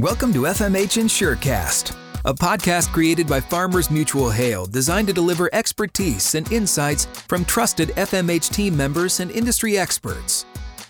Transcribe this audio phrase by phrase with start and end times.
[0.00, 6.34] Welcome to FMH InsureCast, a podcast created by Farmers Mutual Hail designed to deliver expertise
[6.34, 10.46] and insights from trusted FMH team members and industry experts.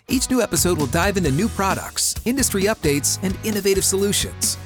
[0.08, 4.56] Each new episode will dive into new products, industry updates, and innovative solutions.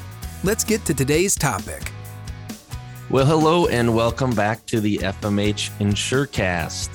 [0.45, 1.91] Let's get to today's topic.
[3.11, 6.91] Well, hello and welcome back to the FMH InsureCast.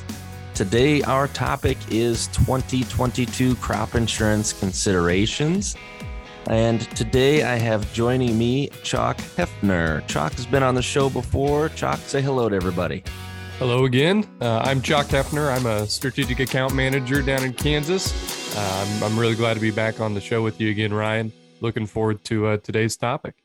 [0.54, 5.76] Today, our topic is 2022 crop insurance considerations.
[6.48, 10.06] And today I have joining me Chalk Hefner.
[10.08, 11.70] Chalk has been on the show before.
[11.70, 13.02] Chalk, say hello to everybody.
[13.60, 14.28] Hello again.
[14.42, 15.56] Uh, I'm Chalk Hefner.
[15.56, 18.56] I'm a strategic account manager down in Kansas.
[18.58, 21.32] Uh, I'm, I'm, really glad to be back on the show with you again, Ryan.
[21.62, 23.36] Looking forward to uh, today's topic.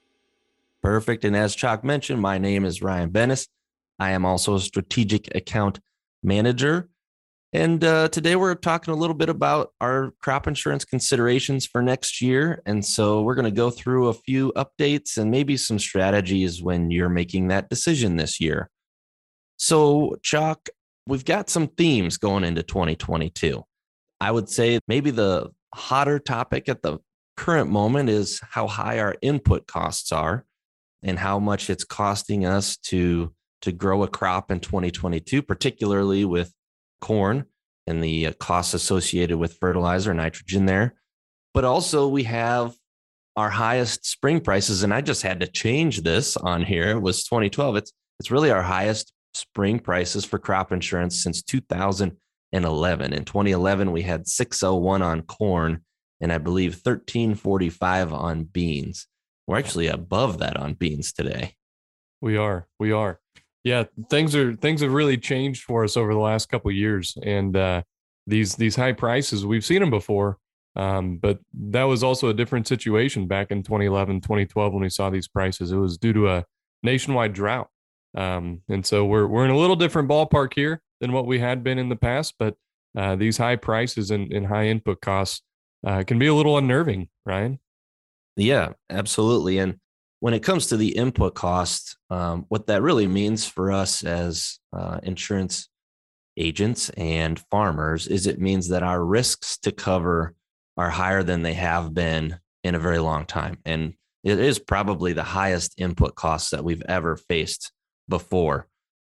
[0.83, 1.25] Perfect.
[1.25, 3.47] And as Chalk mentioned, my name is Ryan Bennis.
[4.01, 5.78] I am also a strategic account
[6.23, 6.89] manager.
[7.52, 12.20] And uh, today we're talking a little bit about our crop insurance considerations for next
[12.20, 12.61] year.
[12.66, 16.91] And so we're going to go through a few updates and maybe some strategies when
[16.91, 18.69] you're making that decision this year.
[19.56, 20.69] So, Chalk,
[21.06, 23.64] we've got some themes going into 2022.
[24.20, 26.98] I would say maybe the hotter topic at the
[27.36, 30.45] current moment is how high our input costs are
[31.03, 36.53] and how much it's costing us to to grow a crop in 2022 particularly with
[37.01, 37.47] corn
[37.87, 40.95] and the uh, costs associated with fertilizer, nitrogen there.
[41.55, 42.75] But also, we have
[43.37, 44.83] our highest spring prices.
[44.83, 46.91] And I just had to change this on here.
[46.91, 47.77] It was 2012.
[47.77, 53.13] It's, it's really our highest spring prices for crop insurance since 2011.
[53.13, 55.83] In 2011, we had 601 on corn
[56.21, 59.07] and I believe 1345 on beans.
[59.47, 61.55] We're actually above that on beans today.
[62.21, 62.67] We are.
[62.81, 63.21] We are
[63.69, 67.55] yeah, things are things have really changed for us over the last couple years, and
[67.55, 67.83] uh,
[68.27, 70.38] these these high prices we've seen them before,
[70.74, 75.11] um, but that was also a different situation back in 2011, 2012 when we saw
[75.11, 75.70] these prices.
[75.70, 76.44] It was due to a
[76.83, 77.69] nationwide drought,
[78.16, 81.62] um, and so we're we're in a little different ballpark here than what we had
[81.62, 82.36] been in the past.
[82.39, 82.55] But
[82.96, 85.42] uh, these high prices and, and high input costs
[85.86, 87.58] uh, can be a little unnerving, Ryan.
[88.34, 89.78] Yeah, absolutely, and
[90.20, 94.58] when it comes to the input cost, um, what that really means for us as
[94.73, 95.68] uh, insurance
[96.36, 100.34] agents and farmers is it means that our risks to cover
[100.77, 103.58] are higher than they have been in a very long time.
[103.64, 107.73] And it is probably the highest input costs that we've ever faced
[108.08, 108.68] before.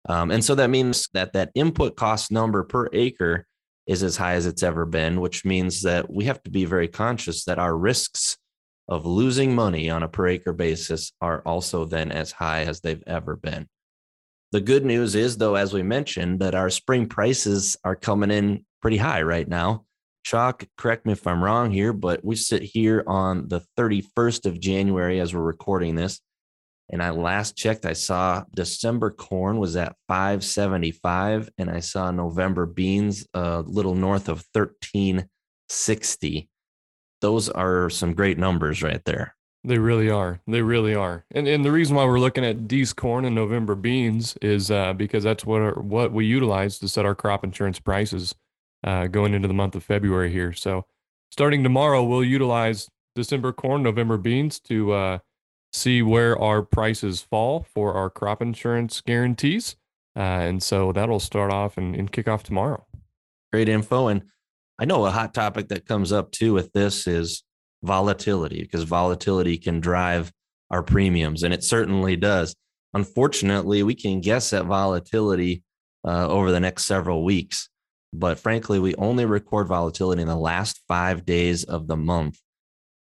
[0.08, 3.46] Um, and so that means that that input cost number per acre
[3.88, 6.88] is as high as it's ever been, which means that we have to be very
[6.88, 8.38] conscious that our risks
[8.88, 13.04] of losing money on a per acre basis are also then as high as they've
[13.08, 13.68] ever been.
[14.52, 18.66] The good news is, though, as we mentioned, that our spring prices are coming in
[18.82, 19.86] pretty high right now.
[20.24, 24.60] Chalk, correct me if I'm wrong here, but we sit here on the 31st of
[24.60, 26.22] January as we're recording this.
[26.92, 32.66] And I last checked, I saw December corn was at 575, and I saw November
[32.66, 36.50] beans a little north of 1360
[37.24, 39.34] those are some great numbers right there.
[39.64, 40.42] They really are.
[40.46, 41.24] They really are.
[41.32, 44.92] And and the reason why we're looking at D's corn and November beans is uh,
[44.92, 48.36] because that's what our, what we utilize to set our crop insurance prices
[48.84, 50.52] uh, going into the month of February here.
[50.52, 50.86] So
[51.32, 55.20] starting tomorrow, we'll utilize December corn, November beans to uh,
[55.72, 59.78] see where our prices fall for our crop insurance guarantees.
[60.14, 62.86] Uh, and so that'll start off and, and kick off tomorrow.
[63.54, 64.08] Great info.
[64.10, 64.24] And
[64.80, 67.44] I know a hot topic that comes up too with this is
[67.84, 70.32] volatility because volatility can drive
[70.72, 72.56] our premiums, and it certainly does.
[72.94, 75.64] Unfortunately, we can guess at volatility
[76.06, 77.70] uh, over the next several weeks,
[78.12, 82.40] but frankly, we only record volatility in the last five days of the month.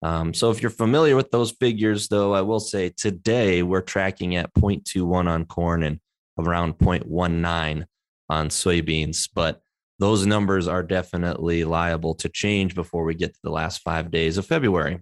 [0.02, 4.36] Um, so if you're familiar with those figures, though, I will say today we're tracking
[4.36, 5.98] at 0.21 on corn and
[6.38, 7.84] around 0.19
[8.28, 9.62] on soybeans, but
[9.98, 14.38] those numbers are definitely liable to change before we get to the last five days
[14.38, 15.00] of February.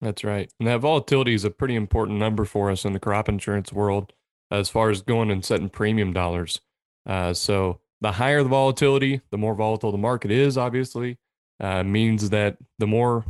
[0.00, 0.50] That's right.
[0.58, 4.12] And that volatility is a pretty important number for us in the crop insurance world
[4.50, 6.60] as far as going and setting premium dollars.
[7.06, 11.18] Uh, so the higher the volatility, the more volatile the market is, obviously,
[11.60, 13.24] uh, means that the more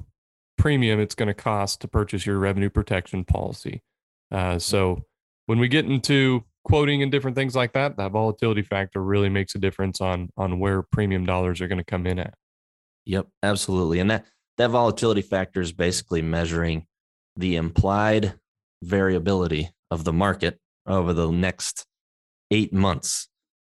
[0.56, 3.82] premium it's going to cost to purchase your revenue protection policy.
[4.30, 5.04] Uh, so
[5.46, 9.54] when we get into quoting and different things like that, that volatility factor really makes
[9.54, 12.34] a difference on on where premium dollars are going to come in at.
[13.06, 14.00] Yep, absolutely.
[14.00, 14.26] And that
[14.58, 16.86] that volatility factor is basically measuring
[17.36, 18.34] the implied
[18.82, 21.86] variability of the market over the next
[22.50, 23.28] eight months.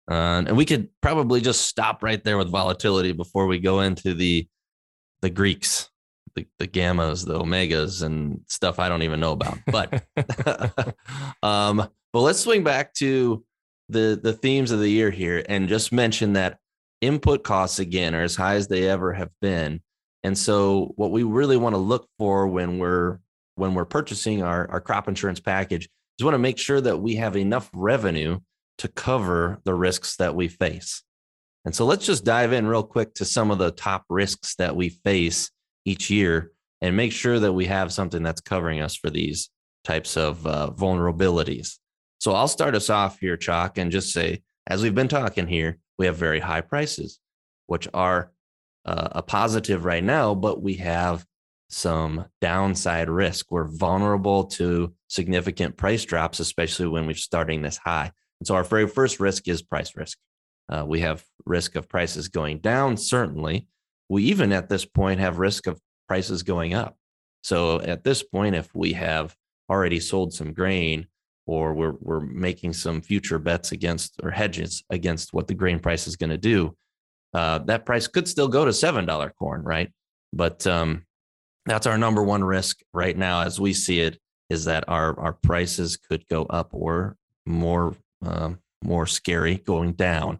[0.09, 4.13] Uh, and we could probably just stop right there with volatility before we go into
[4.13, 4.47] the
[5.21, 5.91] the Greeks
[6.35, 9.57] the, the gammas, the omegas, and stuff I don't even know about.
[9.67, 10.03] But
[11.43, 13.43] um, but let's swing back to
[13.89, 16.57] the the themes of the year here and just mention that
[17.01, 19.81] input costs again are as high as they ever have been.
[20.23, 23.19] And so what we really want to look for when we're
[23.55, 27.15] when we're purchasing our, our crop insurance package is want to make sure that we
[27.15, 28.39] have enough revenue
[28.77, 31.03] to cover the risks that we face.
[31.65, 34.75] And so let's just dive in real quick to some of the top risks that
[34.75, 35.51] we face
[35.85, 39.49] each year and make sure that we have something that's covering us for these
[39.83, 41.77] types of uh, vulnerabilities.
[42.21, 45.79] So I'll start us off here, Chalk, and just say, as we've been talking here,
[45.97, 47.19] we have very high prices,
[47.65, 48.31] which are
[48.85, 51.25] uh, a positive right now, but we have
[51.69, 53.47] some downside risk.
[53.49, 58.11] We're vulnerable to significant price drops, especially when we're starting this high.
[58.39, 60.19] And so our very first risk is price risk.
[60.69, 63.65] Uh, we have risk of prices going down, certainly.
[64.09, 66.97] We even at this point have risk of prices going up.
[67.41, 69.35] So at this point, if we have
[69.67, 71.07] already sold some grain
[71.45, 76.07] or we're, we're making some future bets against or hedges against what the grain price
[76.07, 76.75] is going to do,
[77.33, 79.91] uh, that price could still go to $7 corn, right?
[80.33, 81.05] But um,
[81.65, 85.33] that's our number one risk right now as we see it is that our, our
[85.33, 87.15] prices could go up or
[87.45, 87.95] more,
[88.25, 88.51] uh,
[88.83, 90.39] more scary going down.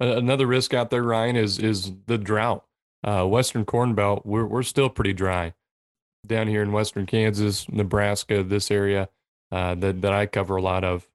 [0.00, 2.64] Another risk out there, Ryan, is is the drought.
[3.04, 5.54] Uh, Western Corn Belt, we're we're still pretty dry
[6.26, 9.08] down here in Western Kansas, Nebraska, this area
[9.52, 11.08] uh, that that I cover a lot of.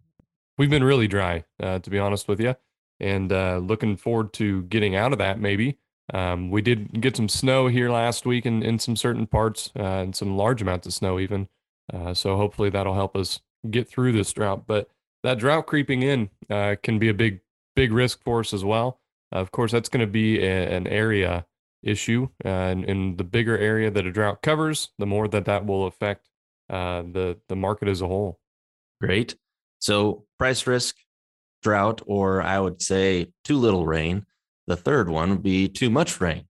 [0.58, 2.56] We've been really dry, uh, to be honest with you,
[3.00, 5.40] and uh, looking forward to getting out of that.
[5.40, 5.80] Maybe
[6.14, 9.84] um, we did get some snow here last week in in some certain parts, uh,
[9.84, 11.50] and some large amounts of snow even.
[11.94, 14.66] Uh, so hopefully that'll help us get through this drought.
[14.68, 14.90] But
[15.24, 17.42] that drought creeping in can be a big
[17.76, 19.00] big risk for us as well.
[19.34, 21.46] Uh, of course, that's going to be a, an area
[21.84, 25.66] issue, uh, and, and, the bigger area that a drought covers, the more that that
[25.66, 26.30] will affect
[26.70, 28.40] uh, the the market as a whole.
[29.02, 29.36] Great.
[29.80, 30.96] So price risk,
[31.62, 34.26] drought, or I would say too little rain.
[34.68, 36.46] The third one would be too much rain,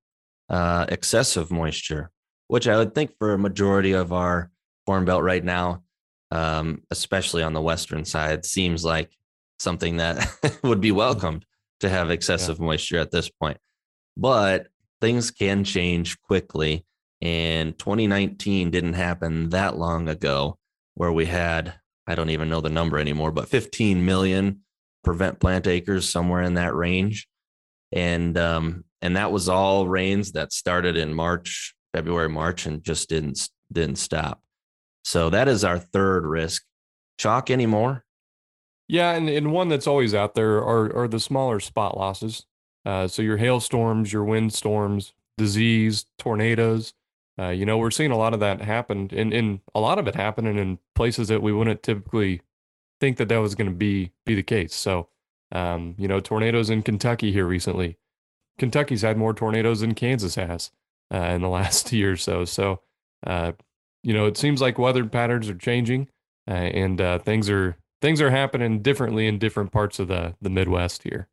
[0.50, 2.12] uh, excessive moisture,
[2.48, 4.50] which I would think for a majority of our
[4.86, 5.84] Corn Belt right now,
[6.32, 9.12] um, especially on the western side, seems like
[9.60, 11.46] something that would be welcomed
[11.82, 12.66] to have excessive yeah.
[12.66, 13.58] moisture at this point.
[14.16, 14.68] But
[15.00, 16.86] things can change quickly.
[17.22, 20.58] And 2019 didn't happen that long ago
[20.94, 21.76] where we had,
[22.06, 24.62] I don't even know the number anymore, but 15 million
[25.04, 27.28] prevent plant acres somewhere in that range.
[27.92, 33.10] And um, and that was all rains that started in March, February, March, and just
[33.10, 34.42] didn't didn't stop.
[35.04, 36.64] So that is our third risk.
[37.18, 38.04] Chalk anymore?
[38.88, 42.46] Yeah, and, and one that's always out there are are the smaller spot losses.
[42.86, 46.94] Uh, so your hailstorms, your windstorms, disease, tornadoes.
[47.40, 50.08] Uh, you know, we're seeing a lot of that happen, and, and a lot of
[50.08, 52.42] it happening in places that we wouldn't typically
[53.00, 54.74] think that that was going to be be the case.
[54.74, 55.10] So,
[55.52, 57.98] um, you know, tornadoes in Kentucky here recently.
[58.58, 60.72] Kentucky's had more tornadoes than Kansas has
[61.14, 62.44] uh, in the last year or so.
[62.46, 62.82] So,
[63.26, 63.52] uh,
[64.04, 66.08] you know, it seems like weather patterns are changing,
[66.50, 70.50] uh, and uh, things are things are happening differently in different parts of the the
[70.50, 71.28] Midwest here.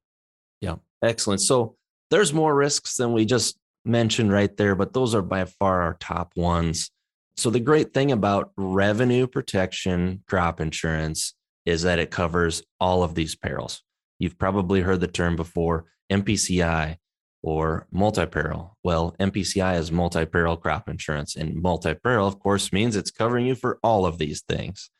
[0.60, 1.40] Yeah, excellent.
[1.40, 1.76] So
[2.10, 5.96] there's more risks than we just mentioned right there, but those are by far our
[6.00, 6.90] top ones.
[7.36, 11.34] So the great thing about revenue protection crop insurance
[11.66, 13.82] is that it covers all of these perils.
[14.18, 16.96] You've probably heard the term before, MPCI
[17.42, 18.76] or multi-peril.
[18.82, 23.78] Well, MPCI is multi-peril crop insurance, and multi-peril, of course, means it's covering you for
[23.82, 24.90] all of these things.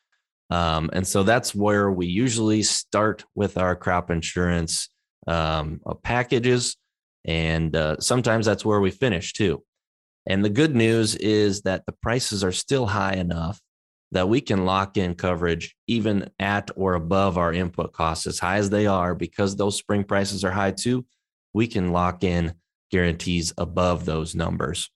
[0.50, 4.88] Um, and so that's where we usually start with our crop insurance
[5.26, 6.76] um, uh, packages.
[7.24, 9.62] And uh, sometimes that's where we finish too.
[10.26, 13.60] And the good news is that the prices are still high enough
[14.12, 18.56] that we can lock in coverage even at or above our input costs as high
[18.56, 21.04] as they are because those spring prices are high too.
[21.52, 22.54] We can lock in
[22.90, 24.90] guarantees above those numbers.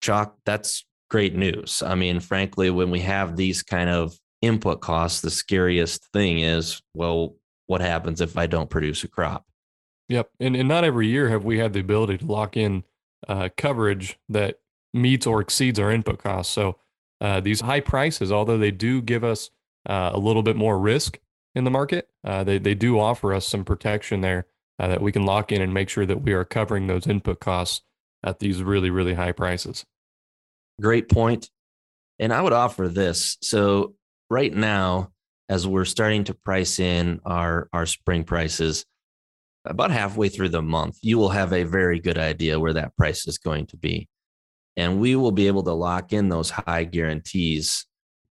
[0.00, 1.82] Chalk, that's great news.
[1.84, 6.80] I mean, frankly, when we have these kind of input costs, the scariest thing is,
[6.94, 7.34] well,
[7.66, 9.44] what happens if I don't produce a crop?
[10.08, 10.30] Yep.
[10.40, 12.84] And, and not every year have we had the ability to lock in
[13.26, 14.58] uh, coverage that
[14.92, 16.52] meets or exceeds our input costs.
[16.52, 16.76] So
[17.20, 19.50] uh, these high prices, although they do give us
[19.88, 21.18] uh, a little bit more risk
[21.54, 24.46] in the market, uh, they, they do offer us some protection there
[24.78, 27.40] uh, that we can lock in and make sure that we are covering those input
[27.40, 27.82] costs
[28.22, 29.84] at these really, really high prices.
[30.80, 31.50] Great point.
[32.18, 33.38] And I would offer this.
[33.40, 33.94] So
[34.30, 35.12] right now,
[35.48, 38.84] as we're starting to price in our, our spring prices,
[39.64, 43.26] about halfway through the month, you will have a very good idea where that price
[43.26, 44.08] is going to be.
[44.76, 47.86] And we will be able to lock in those high guarantees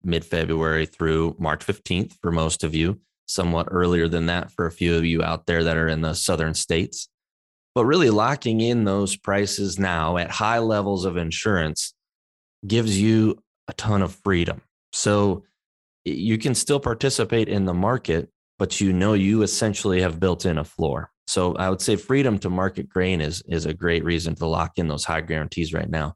[0.03, 4.71] mid February through March 15th for most of you, somewhat earlier than that for a
[4.71, 7.09] few of you out there that are in the southern states.
[7.75, 11.93] But really, locking in those prices now at high levels of insurance
[12.65, 14.61] gives you a ton of freedom.
[14.91, 15.43] So
[16.03, 20.57] you can still participate in the market, but you know you essentially have built in
[20.57, 21.11] a floor.
[21.29, 24.79] So I would say freedom to market grain is, is a great reason to lock
[24.79, 26.15] in those high guarantees right now.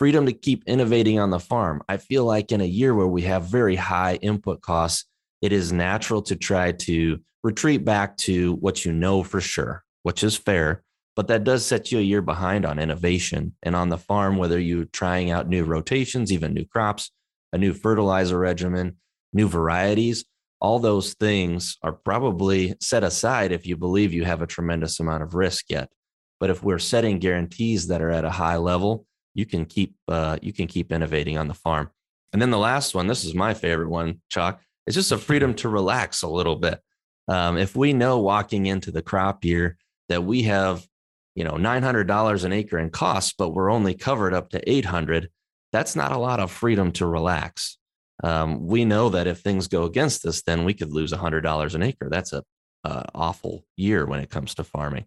[0.00, 1.84] Freedom to keep innovating on the farm.
[1.88, 5.04] I feel like in a year where we have very high input costs,
[5.40, 10.24] it is natural to try to retreat back to what you know for sure, which
[10.24, 10.82] is fair.
[11.14, 13.54] But that does set you a year behind on innovation.
[13.62, 17.12] And on the farm, whether you're trying out new rotations, even new crops,
[17.52, 18.96] a new fertilizer regimen,
[19.32, 20.24] new varieties,
[20.60, 25.22] all those things are probably set aside if you believe you have a tremendous amount
[25.22, 25.88] of risk yet.
[26.38, 30.38] But if we're setting guarantees that are at a high level, you can keep uh,
[30.42, 31.90] you can keep innovating on the farm.
[32.32, 34.60] And then the last one, this is my favorite one, Chalk.
[34.86, 36.80] It's just a freedom to relax a little bit.
[37.28, 39.76] Um, if we know walking into the crop year
[40.08, 40.84] that we have,
[41.34, 44.70] you know, nine hundred dollars an acre in costs, but we're only covered up to
[44.70, 45.30] eight hundred,
[45.72, 47.78] that's not a lot of freedom to relax
[48.22, 51.82] um, we know that if things go against us, then we could lose $100 an
[51.82, 52.08] acre.
[52.10, 52.42] That's a,
[52.84, 55.06] a awful year when it comes to farming.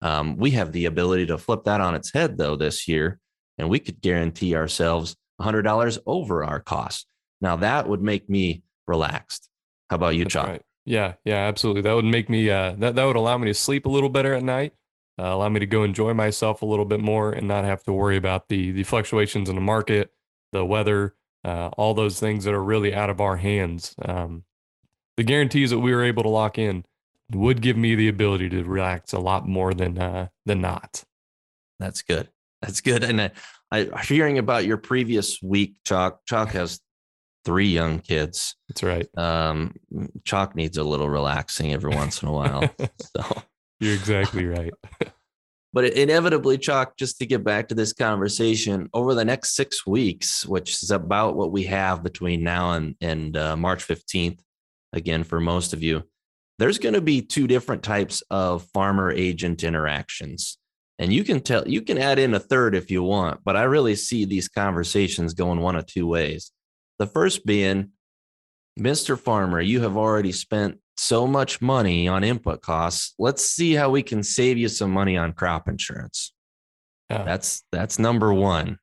[0.00, 3.18] Um, we have the ability to flip that on its head, though, this year,
[3.58, 7.06] and we could guarantee ourselves $100 over our cost.
[7.40, 9.48] Now, that would make me relaxed.
[9.90, 10.48] How about you, Chuck?
[10.48, 10.62] Right.
[10.84, 11.82] Yeah, yeah, absolutely.
[11.82, 14.34] That would make me, uh, that, that would allow me to sleep a little better
[14.34, 14.72] at night.
[15.18, 17.92] Uh, allow me to go enjoy myself a little bit more and not have to
[17.92, 20.10] worry about the the fluctuations in the market,
[20.52, 23.94] the weather, uh, all those things that are really out of our hands.
[24.02, 24.44] Um,
[25.16, 26.84] the guarantees that we were able to lock in
[27.30, 31.04] would give me the ability to relax a lot more than uh, than not.
[31.78, 32.28] That's good.
[32.60, 33.02] That's good.
[33.02, 33.30] And I,
[33.70, 36.20] I hearing about your previous week, Chalk.
[36.26, 36.80] Chalk has
[37.44, 38.56] three young kids.
[38.68, 39.08] That's right.
[39.18, 39.74] Um,
[40.24, 42.70] Chalk needs a little relaxing every once in a while.
[43.16, 43.42] so
[43.80, 44.72] you're exactly right.
[45.72, 50.44] But inevitably, Chalk, just to get back to this conversation, over the next six weeks,
[50.44, 54.38] which is about what we have between now and, and uh, March 15th,
[54.92, 56.02] again, for most of you,
[56.58, 60.58] there's going to be two different types of farmer agent interactions.
[60.98, 63.62] And you can tell, you can add in a third if you want, but I
[63.62, 66.52] really see these conversations going one of two ways.
[66.98, 67.92] The first being,
[68.78, 69.18] Mr.
[69.18, 73.14] Farmer, you have already spent so much money on input costs.
[73.18, 76.32] Let's see how we can save you some money on crop insurance.
[77.10, 77.24] Yeah.
[77.24, 78.78] That's that's number one.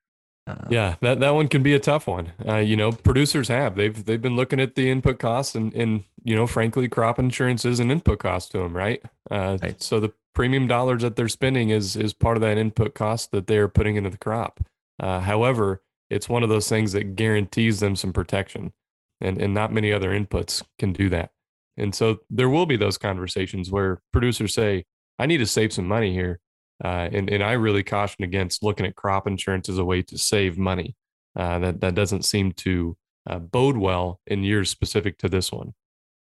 [0.46, 2.32] Uh, yeah, that, that one can be a tough one.
[2.48, 6.04] Uh, you know, producers have they've they've been looking at the input costs, and and
[6.24, 9.02] you know, frankly, crop insurance is an input cost to them, right?
[9.30, 9.82] Uh, right.
[9.82, 13.48] So the premium dollars that they're spending is is part of that input cost that
[13.48, 14.60] they are putting into the crop.
[15.00, 18.74] Uh, however, it's one of those things that guarantees them some protection,
[19.22, 21.32] and and not many other inputs can do that.
[21.80, 24.86] And so there will be those conversations where producers say,
[25.18, 26.40] I need to save some money here.
[26.84, 30.18] Uh, and, and I really caution against looking at crop insurance as a way to
[30.18, 30.96] save money.
[31.36, 32.98] Uh, that, that doesn't seem to
[33.30, 35.74] uh, bode well in years specific to this one.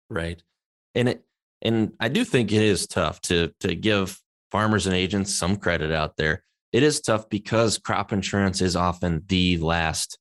[0.08, 0.42] Right.
[0.94, 1.24] And it,
[1.62, 4.18] and I do think it is tough to, to give
[4.50, 6.42] farmers and agents some credit out there.
[6.72, 10.18] It is tough because crop insurance is often the last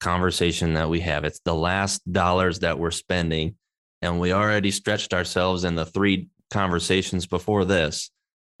[0.00, 1.24] conversation that we have.
[1.24, 3.56] It's the last dollars that we're spending
[4.02, 8.10] and we already stretched ourselves in the three conversations before this.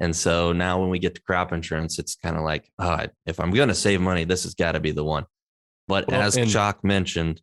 [0.00, 3.40] And so now when we get to crop insurance, it's kind of like, oh, if
[3.40, 5.26] I'm going to save money, this has got to be the one.
[5.88, 7.40] But well, as and, Chalk mentioned,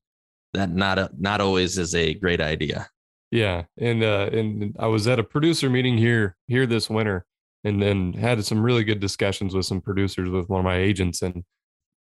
[0.53, 2.87] that not a, not always is a great idea.
[3.31, 7.25] Yeah, and uh, and I was at a producer meeting here here this winter,
[7.63, 11.21] and then had some really good discussions with some producers with one of my agents,
[11.21, 11.43] and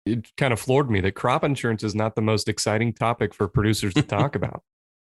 [0.07, 3.47] it kind of floored me that crop insurance is not the most exciting topic for
[3.47, 4.63] producers to talk about.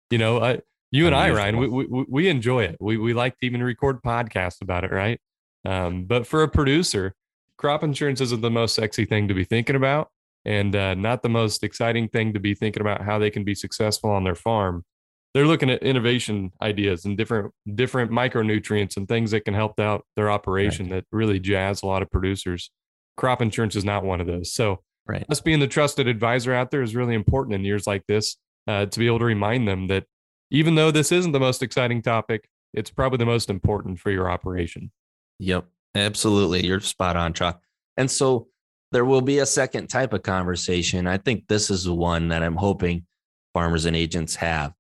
[0.10, 2.78] You know, I, you and I, Ryan, we, we, we enjoy it.
[2.80, 5.20] We, we like to even record podcasts about it, right?
[5.66, 7.16] Um, but for a producer,
[7.58, 10.10] crop insurance isn't the most sexy thing to be thinking about
[10.46, 13.56] and uh, not the most exciting thing to be thinking about how they can be
[13.56, 14.86] successful on their farm.
[15.34, 20.06] They're looking at innovation ideas and different different micronutrients and things that can help out
[20.16, 21.04] their operation right.
[21.04, 22.72] that really jazz a lot of producers.
[23.18, 24.54] Crop insurance is not one of those.
[24.54, 25.26] So, right.
[25.28, 28.86] us being the trusted advisor out there is really important in years like this uh,
[28.86, 30.06] to be able to remind them that
[30.52, 34.30] even though this isn't the most exciting topic, it's probably the most important for your
[34.30, 34.92] operation.
[35.40, 36.66] Yep, absolutely.
[36.66, 37.62] You're spot on, Chuck.
[37.98, 38.48] And so
[38.92, 41.08] there will be a second type of conversation.
[41.08, 43.06] I think this is the one that I'm hoping
[43.54, 44.74] farmers and agents have,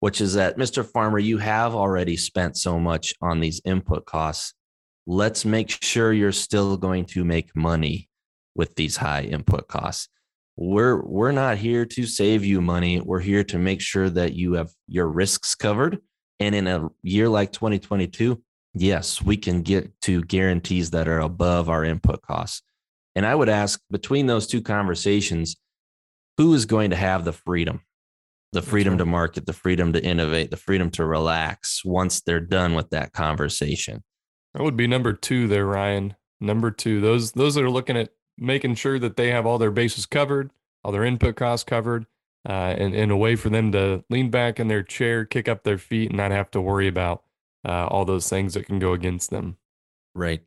[0.00, 0.84] which is that, Mr.
[0.84, 4.54] Farmer, you have already spent so much on these input costs.
[5.06, 8.08] Let's make sure you're still going to make money
[8.54, 10.08] with these high input costs.
[10.60, 13.00] We're we're not here to save you money.
[13.00, 16.00] We're here to make sure that you have your risks covered.
[16.40, 18.42] And in a year like 2022,
[18.74, 22.62] yes, we can get to guarantees that are above our input costs.
[23.14, 25.56] And I would ask between those two conversations,
[26.38, 27.82] who is going to have the freedom?
[28.52, 32.74] The freedom to market, the freedom to innovate, the freedom to relax once they're done
[32.74, 34.02] with that conversation.
[34.54, 36.16] That would be number two there, Ryan.
[36.40, 39.70] Number two, those those that are looking at making sure that they have all their
[39.70, 40.50] bases covered,
[40.84, 42.06] all their input costs covered,
[42.48, 45.64] uh, and, and a way for them to lean back in their chair, kick up
[45.64, 47.24] their feet, and not have to worry about
[47.66, 49.56] uh, all those things that can go against them.
[50.14, 50.42] Right.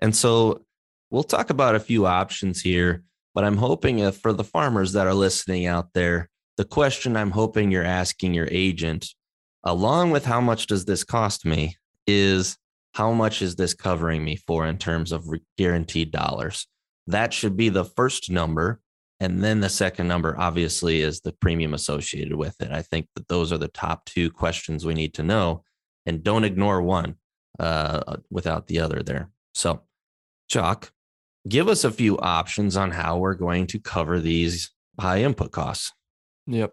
[0.00, 0.62] And so
[1.10, 5.06] we'll talk about a few options here, but I'm hoping if for the farmers that
[5.06, 9.08] are listening out there, the question I'm hoping you're asking your agent,
[9.64, 12.56] along with how much does this cost me, is
[12.92, 16.66] how much is this covering me for in terms of guaranteed dollars?
[17.06, 18.80] That should be the first number.
[19.20, 22.70] And then the second number, obviously, is the premium associated with it.
[22.72, 25.62] I think that those are the top two questions we need to know
[26.04, 27.16] and don't ignore one
[27.58, 29.30] uh, without the other there.
[29.54, 29.82] So,
[30.48, 30.92] Chuck,
[31.48, 35.92] give us a few options on how we're going to cover these high input costs.
[36.46, 36.72] Yep.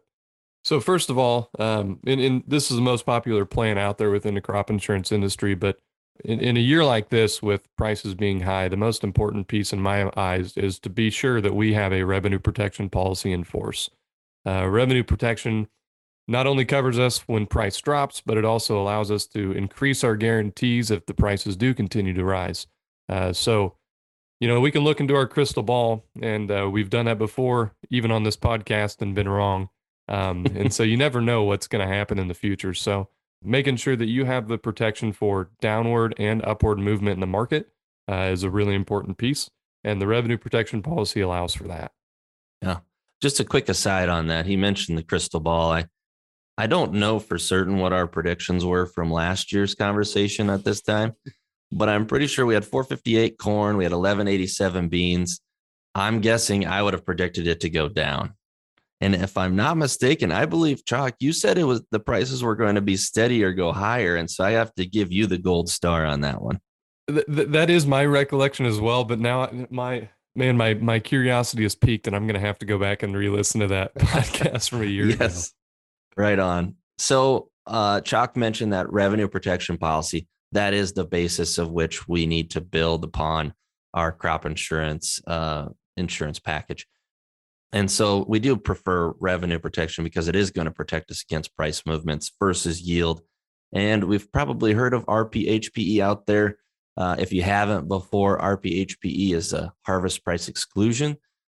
[0.63, 4.11] So first of all, um, and, and this is the most popular plan out there
[4.11, 5.77] within the crop insurance industry, but
[6.23, 9.81] in, in a year like this, with prices being high, the most important piece in
[9.81, 13.89] my eyes is to be sure that we have a revenue protection policy in force.
[14.45, 15.67] Uh, revenue protection
[16.27, 20.15] not only covers us when price drops, but it also allows us to increase our
[20.15, 22.67] guarantees if the prices do continue to rise.
[23.09, 23.75] Uh, so,
[24.39, 27.73] you know, we can look into our crystal ball, and uh, we've done that before,
[27.89, 29.69] even on this podcast, and been wrong.
[30.07, 32.73] Um, and so you never know what's going to happen in the future.
[32.73, 33.09] So,
[33.43, 37.69] making sure that you have the protection for downward and upward movement in the market
[38.09, 39.49] uh, is a really important piece.
[39.83, 41.91] And the revenue protection policy allows for that.
[42.61, 42.79] Yeah.
[43.21, 44.45] Just a quick aside on that.
[44.45, 45.71] He mentioned the crystal ball.
[45.71, 45.85] I
[46.57, 50.81] I don't know for certain what our predictions were from last year's conversation at this
[50.81, 51.13] time,
[51.71, 55.39] but I'm pretty sure we had 458 corn, we had 1187 beans.
[55.95, 58.35] I'm guessing I would have predicted it to go down.
[59.01, 62.55] And if I'm not mistaken, I believe Chalk, you said it was the prices were
[62.55, 64.15] going to be steady or go higher.
[64.15, 66.59] And so I have to give you the gold star on that one.
[67.09, 69.03] Th- that is my recollection as well.
[69.03, 72.65] But now my man, my my curiosity is peaked, and I'm going to have to
[72.65, 75.47] go back and re-listen to that podcast from a year yes.
[75.47, 76.23] ago.
[76.23, 76.75] Right on.
[76.99, 80.27] So, uh, Chalk mentioned that revenue protection policy.
[80.51, 83.53] That is the basis of which we need to build upon
[83.93, 86.87] our crop insurance uh, insurance package.
[87.73, 91.55] And so we do prefer revenue protection because it is going to protect us against
[91.55, 93.21] price movements versus yield.
[93.73, 96.57] And we've probably heard of RPHPE out there.
[96.97, 101.17] Uh, if you haven't before, RPHPE is a harvest price exclusion.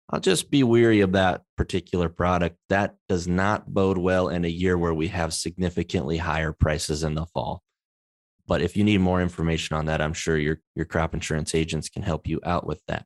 [0.10, 2.58] I'll just be weary of that particular product.
[2.69, 7.15] That does not bode well in a year where we have significantly higher prices in
[7.15, 7.63] the fall.
[8.45, 11.89] But if you need more information on that, I'm sure your, your crop insurance agents
[11.89, 13.06] can help you out with that.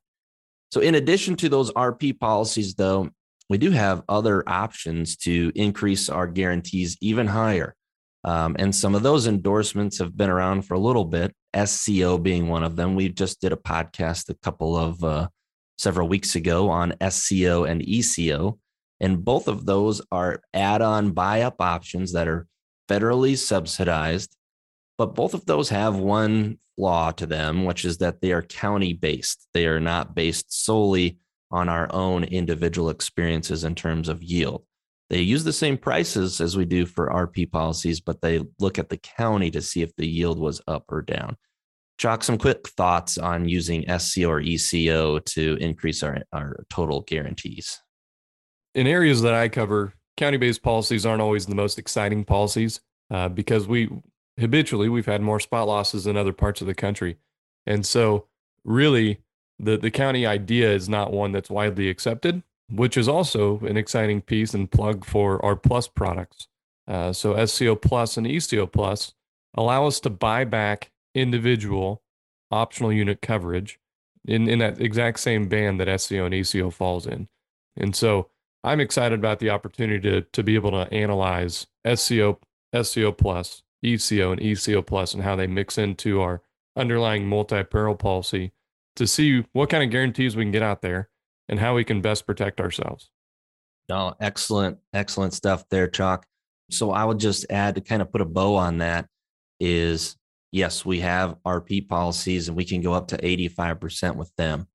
[0.70, 3.10] So, in addition to those RP policies, though,
[3.48, 7.74] we do have other options to increase our guarantees even higher.
[8.24, 12.48] Um, and some of those endorsements have been around for a little bit, SCO being
[12.48, 12.94] one of them.
[12.94, 15.28] We just did a podcast a couple of uh,
[15.78, 18.58] several weeks ago on SCO and ECO.
[19.00, 22.46] And both of those are add on buy up options that are
[22.88, 24.34] federally subsidized.
[24.98, 28.92] But both of those have one flaw to them, which is that they are county
[28.92, 29.46] based.
[29.54, 31.18] They are not based solely
[31.50, 34.64] on our own individual experiences in terms of yield.
[35.08, 38.90] They use the same prices as we do for RP policies, but they look at
[38.90, 41.36] the county to see if the yield was up or down.
[41.96, 47.80] Chalk, some quick thoughts on using SCO or ECO to increase our, our total guarantees.
[48.74, 52.80] In areas that I cover, county based policies aren't always the most exciting policies
[53.10, 53.88] uh, because we
[54.38, 57.16] habitually we've had more spot losses in other parts of the country.
[57.66, 58.26] And so,
[58.64, 59.20] really,
[59.58, 64.22] the, the county idea is not one that's widely accepted, which is also an exciting
[64.22, 66.48] piece and plug for our plus products.
[66.86, 69.14] Uh, so, SCO Plus and ECO Plus
[69.54, 72.02] allow us to buy back individual
[72.50, 73.78] optional unit coverage
[74.26, 77.28] in, in that exact same band that SCO and ECO falls in.
[77.76, 78.28] And so
[78.64, 82.38] I'm excited about the opportunity to, to be able to analyze SCO,
[82.82, 86.42] SCO plus, ECO, and ECO plus and how they mix into our
[86.76, 88.52] underlying multi peril policy
[88.96, 91.08] to see what kind of guarantees we can get out there
[91.48, 93.10] and how we can best protect ourselves.
[93.88, 96.26] No, excellent, excellent stuff there, Chalk.
[96.70, 99.06] So I would just add to kind of put a bow on that
[99.60, 100.16] is
[100.52, 104.66] yes, we have RP policies and we can go up to 85% with them.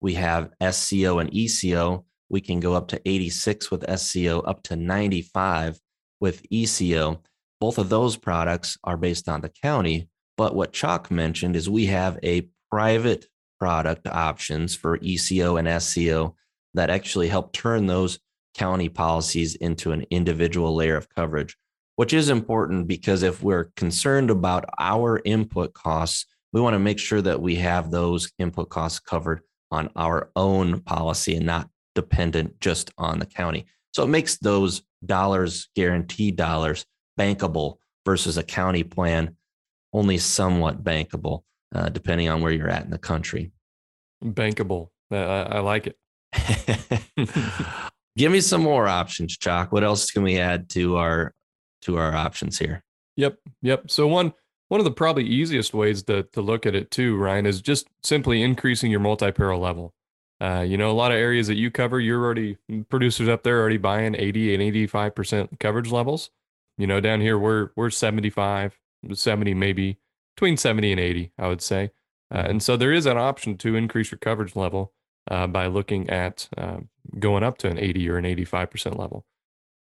[0.00, 2.04] we have SCO and ECO.
[2.28, 5.78] We can go up to 86 with SCO, up to 95
[6.20, 7.22] with ECO.
[7.62, 10.08] Both of those products are based on the county.
[10.36, 13.26] But what Chalk mentioned is we have a private
[13.60, 16.34] product options for ECO and SCO
[16.74, 18.18] that actually help turn those
[18.56, 21.56] county policies into an individual layer of coverage,
[21.94, 26.98] which is important because if we're concerned about our input costs, we want to make
[26.98, 32.58] sure that we have those input costs covered on our own policy and not dependent
[32.58, 33.66] just on the county.
[33.92, 36.86] So it makes those dollars, guaranteed dollars,
[37.18, 39.36] bankable versus a county plan
[39.92, 41.42] only somewhat bankable,
[41.74, 43.52] uh, depending on where you're at in the country.
[44.24, 44.88] Bankable.
[45.10, 45.96] I, I like it.
[48.16, 49.72] Give me some more options, Chalk.
[49.72, 51.34] What else can we add to our
[51.82, 52.82] to our options here?
[53.16, 53.90] Yep, yep.
[53.90, 54.32] So one
[54.68, 57.88] one of the probably easiest ways to to look at it too, Ryan, is just
[58.02, 59.94] simply increasing your multi-peril level.
[60.40, 63.60] Uh, you know, a lot of areas that you cover, you're already producers up there
[63.60, 66.30] already buying 80 and 85 percent coverage levels.
[66.78, 68.78] You know, down here we're we're 75,
[69.12, 69.98] 70 maybe
[70.36, 71.90] between 70 and 80, I would say.
[72.34, 74.92] Uh, and so there is an option to increase your coverage level
[75.30, 76.78] uh, by looking at uh,
[77.18, 79.26] going up to an 80 or an 85% level.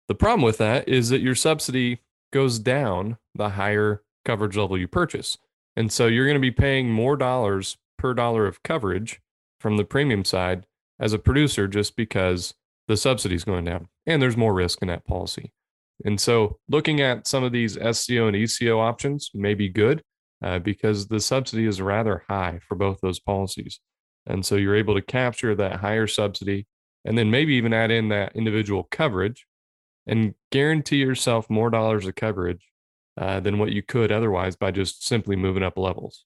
[0.09, 2.01] The problem with that is that your subsidy
[2.33, 5.39] goes down the higher coverage level you purchase.
[5.77, 9.21] And so you're going to be paying more dollars per dollar of coverage
[9.59, 10.67] from the premium side
[10.99, 12.55] as a producer just because
[12.89, 15.53] the subsidy is going down and there's more risk in that policy.
[16.05, 20.03] And so looking at some of these SCO and ECO options may be good
[20.43, 23.81] uh, because the subsidy is rather high for both those policies.
[24.27, 26.67] And so you're able to capture that higher subsidy
[27.05, 29.47] and then maybe even add in that individual coverage
[30.07, 32.67] and guarantee yourself more dollars of coverage
[33.19, 36.25] uh, than what you could otherwise by just simply moving up levels.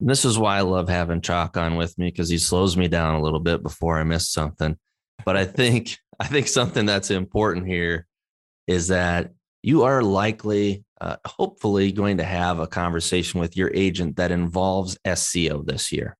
[0.00, 3.14] This is why I love having Chalk on with me because he slows me down
[3.14, 4.76] a little bit before I miss something.
[5.24, 8.06] But I think I think something that's important here
[8.66, 14.16] is that you are likely, uh, hopefully, going to have a conversation with your agent
[14.16, 16.16] that involves SCO this year.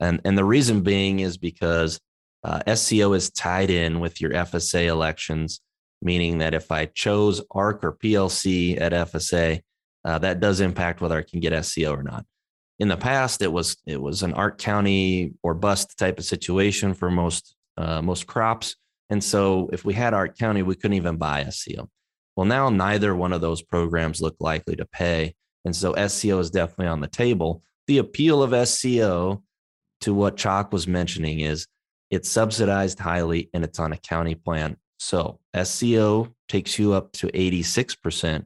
[0.00, 2.00] And, and the reason being is because
[2.42, 5.60] uh, SCO is tied in with your FSA elections,
[6.02, 9.60] meaning that if I chose ARC or PLC at FSA,
[10.04, 12.26] uh, that does impact whether I can get SCO or not.
[12.78, 16.92] In the past, it was it was an ARC County or bust type of situation
[16.92, 18.76] for most uh, most crops,
[19.10, 21.88] and so if we had ARC County, we couldn't even buy SCO.
[22.36, 26.50] Well, now neither one of those programs look likely to pay, and so SCO is
[26.50, 27.62] definitely on the table.
[27.86, 29.42] The appeal of SCO
[30.00, 31.66] to what Chalk was mentioning is
[32.10, 34.76] it's subsidized highly and it's on a county plan.
[34.98, 38.44] So SCO takes you up to 86%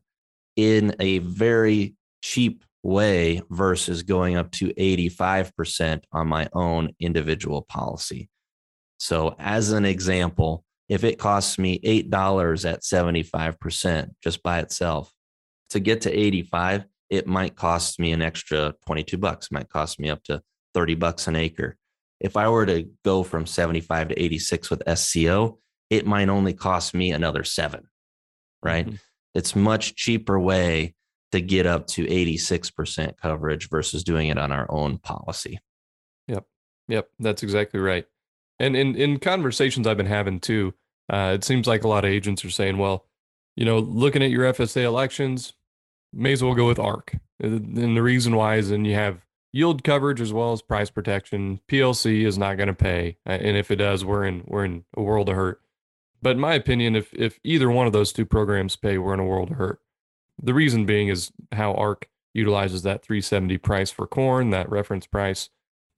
[0.57, 8.29] in a very cheap way versus going up to 85% on my own individual policy.
[8.99, 15.13] So, as an example, if it costs me $8 at 75% just by itself
[15.71, 20.01] to get to 85, it might cost me an extra 22 bucks, It might cost
[20.01, 20.43] me up to
[20.75, 21.77] 30 bucks an acre.
[22.21, 25.59] If I were to go from 75 to 86 with SCO,
[25.89, 27.89] it might only cost me another seven,
[28.63, 28.87] right?
[28.87, 28.97] Mm-hmm.
[29.35, 30.95] It's much cheaper way
[31.33, 35.61] to get up to 86% coverage versus doing it on our own policy.
[36.27, 36.45] Yep.
[36.89, 37.09] Yep.
[37.21, 38.07] That's exactly right.
[38.59, 40.75] And in, in conversations I've been having too,
[41.11, 43.07] uh, it seems like a lot of agents are saying, well,
[43.57, 45.55] you know, looking at your FSA elections,
[46.13, 47.17] may as well go with ARC.
[47.41, 51.61] And the reason why is then you have yield coverage as well as price protection.
[51.69, 54.85] PLC is not going to pay, uh, and if it does, we're in we're in
[54.97, 55.61] a world of hurt.
[56.21, 59.21] But in my opinion, if if either one of those two programs pay, we're in
[59.21, 59.81] a world of hurt.
[60.41, 65.49] The reason being is how ARC utilizes that 370 price for corn, that reference price,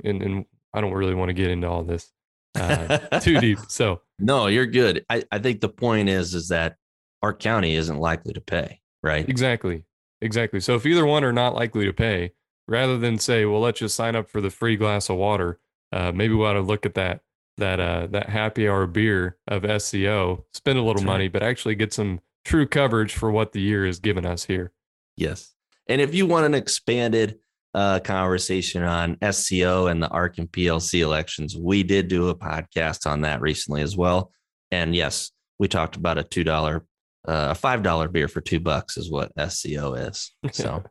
[0.04, 2.12] and and I don't really want to get into all this
[2.54, 3.58] uh, too deep.
[3.68, 5.04] So no, you're good.
[5.08, 6.76] I, I think the point is is that
[7.22, 9.28] ARC County isn't likely to pay, right?
[9.28, 9.84] Exactly,
[10.20, 10.60] exactly.
[10.60, 12.32] So if either one are not likely to pay,
[12.70, 15.58] rather than say, well, let's just sign up for the free glass of water.
[15.92, 17.20] Uh, maybe we ought to look at that
[17.58, 21.92] that uh, that happy hour beer of SCO, spend a little money, but actually get
[21.92, 24.72] some true coverage for what the year has given us here.
[25.16, 25.54] Yes,
[25.86, 27.38] and if you want an expanded
[27.74, 33.06] uh, conversation on SCO and the ARC and PLC elections, we did do a podcast
[33.06, 34.32] on that recently as well.
[34.70, 36.84] And yes, we talked about a two dollar,
[37.26, 40.32] uh, a five dollar beer for two bucks is what SCO is.
[40.52, 40.82] So.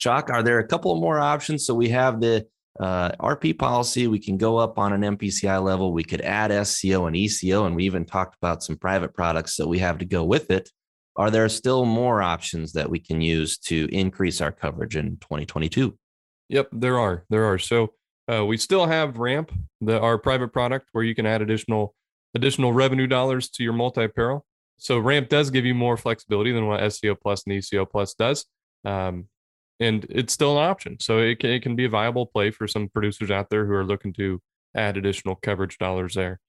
[0.00, 1.64] Chalk, are there a couple more options?
[1.64, 2.46] So we have the
[2.80, 4.06] uh, RP policy.
[4.06, 5.92] We can go up on an MPCI level.
[5.92, 9.68] We could add SCO and ECO, and we even talked about some private products that
[9.68, 10.70] we have to go with it.
[11.16, 15.96] Are there still more options that we can use to increase our coverage in 2022?
[16.48, 17.24] Yep, there are.
[17.30, 17.58] There are.
[17.58, 17.94] So
[18.26, 21.94] Uh, we still have Ramp, the our private product where you can add additional
[22.34, 24.46] additional revenue dollars to your multi peril.
[24.78, 28.46] So Ramp does give you more flexibility than what SCO Plus and ECO Plus does,
[28.84, 29.28] um,
[29.78, 30.98] and it's still an option.
[31.00, 33.74] So it can, it can be a viable play for some producers out there who
[33.74, 34.40] are looking to
[34.74, 36.40] add additional coverage dollars there.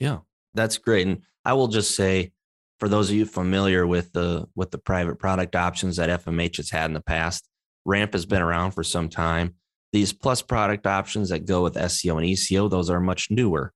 [0.00, 0.18] Yeah,
[0.54, 1.06] that's great.
[1.06, 2.32] And I will just say,
[2.78, 6.70] for those of you familiar with the with the private product options that FMH has
[6.70, 7.48] had in the past,
[7.84, 9.54] Ramp has been around for some time.
[9.92, 13.72] These plus product options that go with SCO and ECO, those are much newer.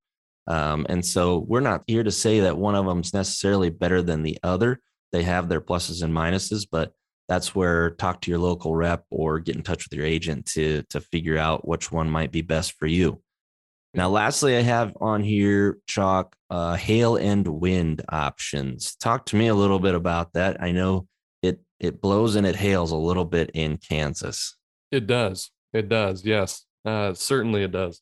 [0.46, 4.02] Um, and so we're not here to say that one of them is necessarily better
[4.02, 4.80] than the other.
[5.12, 6.92] They have their pluses and minuses, but
[7.28, 10.82] that's where talk to your local rep or get in touch with your agent to
[10.90, 13.22] to figure out which one might be best for you.
[13.94, 18.96] Now, lastly, I have on here chalk uh, hail and wind options.
[18.96, 20.62] Talk to me a little bit about that.
[20.62, 21.08] I know
[21.42, 24.56] it it blows and it hails a little bit in Kansas.
[24.90, 25.50] It does.
[25.74, 26.24] It does.
[26.24, 28.00] Yes, uh, certainly it does.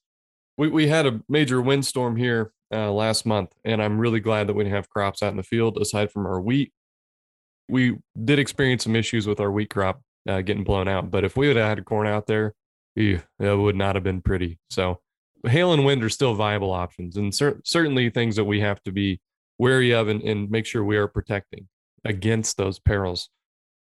[0.56, 4.54] We we had a major windstorm here uh, last month, and I'm really glad that
[4.54, 6.72] we didn't have crops out in the field aside from our wheat.
[7.68, 11.36] We did experience some issues with our wheat crop uh, getting blown out, but if
[11.36, 12.54] we would have had corn out there,
[12.94, 14.58] ew, it would not have been pretty.
[14.70, 15.00] So
[15.46, 18.92] hail and wind are still viable options and cer- certainly things that we have to
[18.92, 19.20] be
[19.58, 21.68] wary of and, and make sure we are protecting
[22.04, 23.28] against those perils.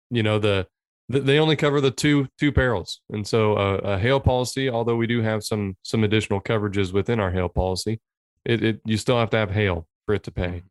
[0.10, 0.68] You know the,
[1.10, 3.02] the they only cover the two two perils.
[3.10, 7.20] And so uh, a hail policy although we do have some some additional coverages within
[7.20, 8.00] our hail policy
[8.46, 10.64] it, it you still have to have hail for it to pay.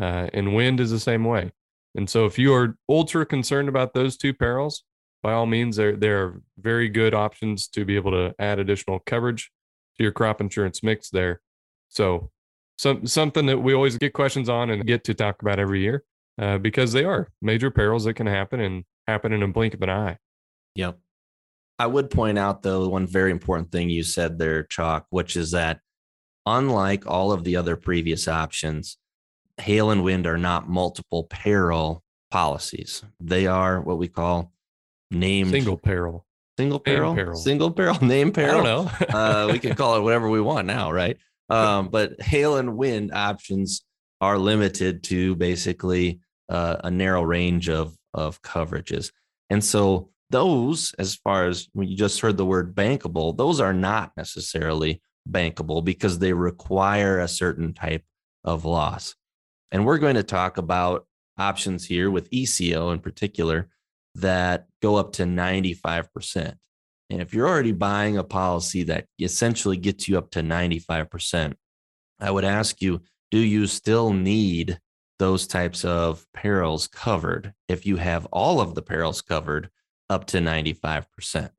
[0.00, 1.52] Uh, and wind is the same way.
[1.94, 4.84] And so if you are ultra concerned about those two perils
[5.22, 8.98] by all means there there are very good options to be able to add additional
[9.00, 9.50] coverage
[10.00, 11.40] to your crop insurance mix there.
[11.88, 12.30] So
[12.78, 16.04] some something that we always get questions on and get to talk about every year
[16.38, 19.82] uh, because they are major perils that can happen and happen in a blink of
[19.82, 20.16] an eye.
[20.74, 20.98] Yep.
[21.78, 25.50] I would point out though one very important thing you said there, Chalk, which is
[25.50, 25.80] that
[26.46, 28.96] unlike all of the other previous options,
[29.58, 33.02] hail and wind are not multiple peril policies.
[33.20, 34.52] They are what we call
[35.10, 36.24] named single peril.
[36.60, 37.36] Single peril, peril.
[37.36, 38.60] single peril, name peril.
[38.60, 39.06] I don't know.
[39.18, 41.16] uh, we can call it whatever we want now, right?
[41.50, 43.84] Um, but hail and wind options
[44.20, 49.10] are limited to basically uh, a narrow range of of coverages,
[49.50, 53.72] and so those, as far as when you just heard the word bankable, those are
[53.72, 58.04] not necessarily bankable because they require a certain type
[58.44, 59.16] of loss.
[59.72, 63.68] And we're going to talk about options here with ECO in particular
[64.16, 66.54] that go up to 95%.
[67.10, 71.54] And if you're already buying a policy that essentially gets you up to 95%,
[72.20, 74.78] I would ask you, do you still need
[75.18, 79.70] those types of perils covered if you have all of the perils covered
[80.08, 81.50] up to 95%?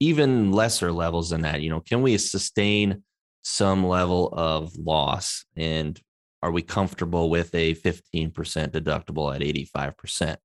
[0.00, 3.02] Even lesser levels than that, you know, can we sustain
[3.42, 5.44] some level of loss?
[5.56, 6.00] And
[6.42, 10.36] are we comfortable with a 15% deductible at 85%?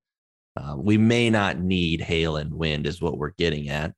[0.57, 3.93] Uh, we may not need hail and wind, is what we're getting at.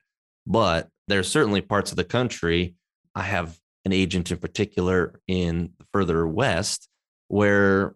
[0.45, 2.75] But there's certainly parts of the country.
[3.15, 6.89] I have an agent in particular in further west
[7.29, 7.95] where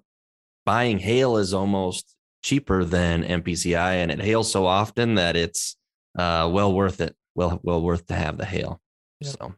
[0.66, 5.76] buying hail is almost cheaper than MPCI, and it hails so often that it's
[6.18, 7.16] uh, well worth it.
[7.36, 8.80] Well, well worth to have the hail.
[9.20, 9.36] Yep.
[9.40, 9.56] So,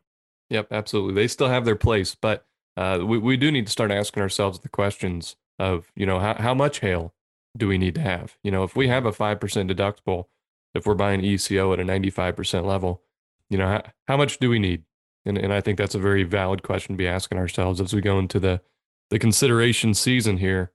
[0.49, 1.13] yep, absolutely.
[1.13, 2.45] They still have their place, but
[2.77, 6.35] uh, we we do need to start asking ourselves the questions of you know how
[6.35, 7.13] how much hail
[7.55, 8.37] do we need to have?
[8.43, 9.39] You know, if we have a 5%
[9.71, 10.25] deductible,
[10.73, 13.01] if we're buying ECO at a 95% level,
[13.49, 14.83] you know, how, how much do we need?
[15.25, 18.01] And, and I think that's a very valid question to be asking ourselves as we
[18.01, 18.61] go into the,
[19.09, 20.71] the consideration season here.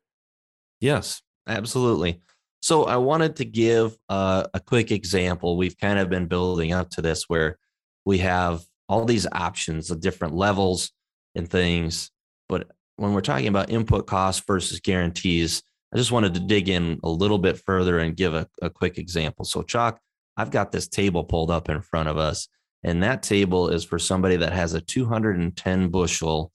[0.81, 2.21] Yes, absolutely.
[2.63, 5.57] So I wanted to give uh, a quick example.
[5.57, 7.59] We've kind of been building up to this where
[8.05, 10.91] we have all these options of different levels
[11.35, 12.11] and things.
[12.49, 17.01] But when we're talking about input costs versus guarantees, I just wanted to dig in
[17.03, 19.45] a little bit further and give a, a quick example.
[19.45, 19.99] So, Chalk,
[20.37, 22.49] I've got this table pulled up in front of us,
[22.85, 26.53] and that table is for somebody that has a 210 bushel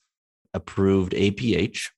[0.54, 1.90] approved APH.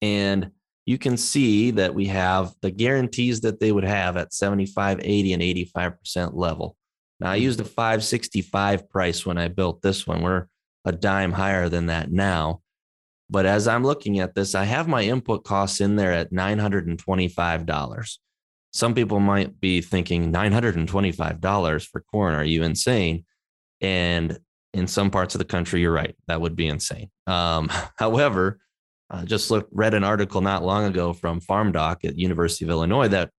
[0.00, 0.52] And
[0.86, 5.32] you can see that we have the guarantees that they would have at 75, 80,
[5.32, 6.76] and 85% level.
[7.18, 10.22] Now, I used a 565 price when I built this one.
[10.22, 10.46] We're
[10.84, 12.60] a dime higher than that now.
[13.28, 18.18] But as I'm looking at this, I have my input costs in there at $925.
[18.72, 22.34] Some people might be thinking $925 for corn.
[22.34, 23.24] Are you insane?
[23.80, 24.38] And
[24.72, 26.14] in some parts of the country, you're right.
[26.28, 27.10] That would be insane.
[27.26, 28.60] Um, however,
[29.10, 33.08] I just looked, read an article not long ago from FarmDoc at University of Illinois
[33.08, 33.30] that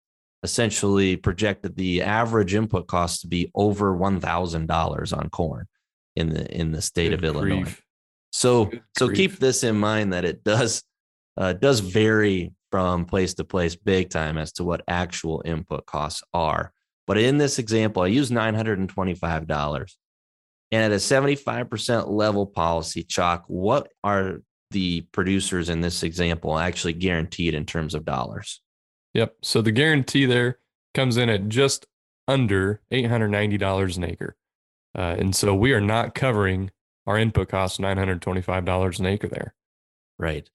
[0.43, 5.67] essentially projected the average input cost to be over $1,000 on corn.
[6.15, 7.77] in the in the state Good of Illinois.
[8.37, 9.17] So Good so grief.
[9.17, 10.83] keep this in mind that it does
[11.39, 16.23] uh, does vary from place to place big time as to what actual input costs
[16.35, 16.75] are.
[17.07, 19.97] But in this example, I use nine hundred and twenty five dollars,
[20.71, 23.45] and at a seventy five percent level policy, chalk.
[23.47, 28.61] What are the producers in this example actually guaranteed in terms of dollars?
[29.15, 29.35] Yep.
[29.43, 30.59] So the guarantee there
[30.93, 31.87] comes in at just
[32.29, 34.37] under $890 an acre.
[34.95, 36.71] Uh, and so we are not covering
[37.07, 39.55] our input costs, $925 an acre there.
[40.19, 40.49] Right.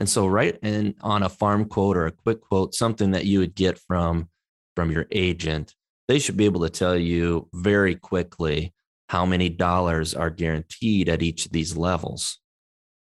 [0.00, 3.38] And so right and on a farm quote or a quick quote, something that you
[3.38, 4.28] would get from
[4.74, 5.74] from your agent,
[6.08, 8.74] they should be able to tell you very quickly
[9.08, 12.40] how many dollars are guaranteed at each of these levels.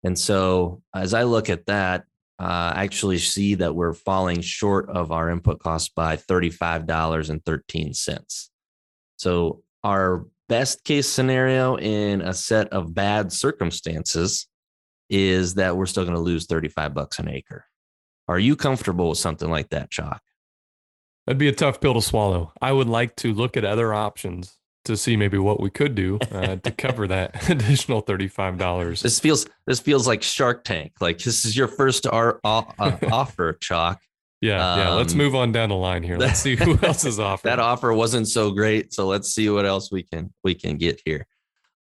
[0.05, 2.05] And so as I look at that,
[2.39, 8.49] uh, I actually see that we're falling short of our input costs by $35.13.
[9.17, 14.47] So our best case scenario in a set of bad circumstances
[15.09, 17.65] is that we're still going to lose 35 bucks an acre.
[18.29, 20.21] Are you comfortable with something like that, Chalk?
[21.27, 22.53] That'd be a tough pill to swallow.
[22.61, 26.19] I would like to look at other options to see maybe what we could do
[26.31, 29.03] uh, to cover that additional $35.
[29.03, 30.93] This feels this feels like Shark Tank.
[31.01, 34.01] Like this is your first ar- o- uh, offer, Chalk.
[34.41, 34.77] Yeah.
[34.77, 34.91] Yeah.
[34.95, 36.19] Let's Um, move on down the line here.
[36.19, 37.51] Let's see who else is offering.
[37.51, 41.01] That offer wasn't so great, so let's see what else we can we can get
[41.05, 41.27] here.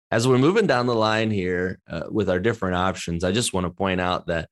[0.09, 3.65] As we're moving down the line here uh, with our different options, I just want
[3.65, 4.49] to point out that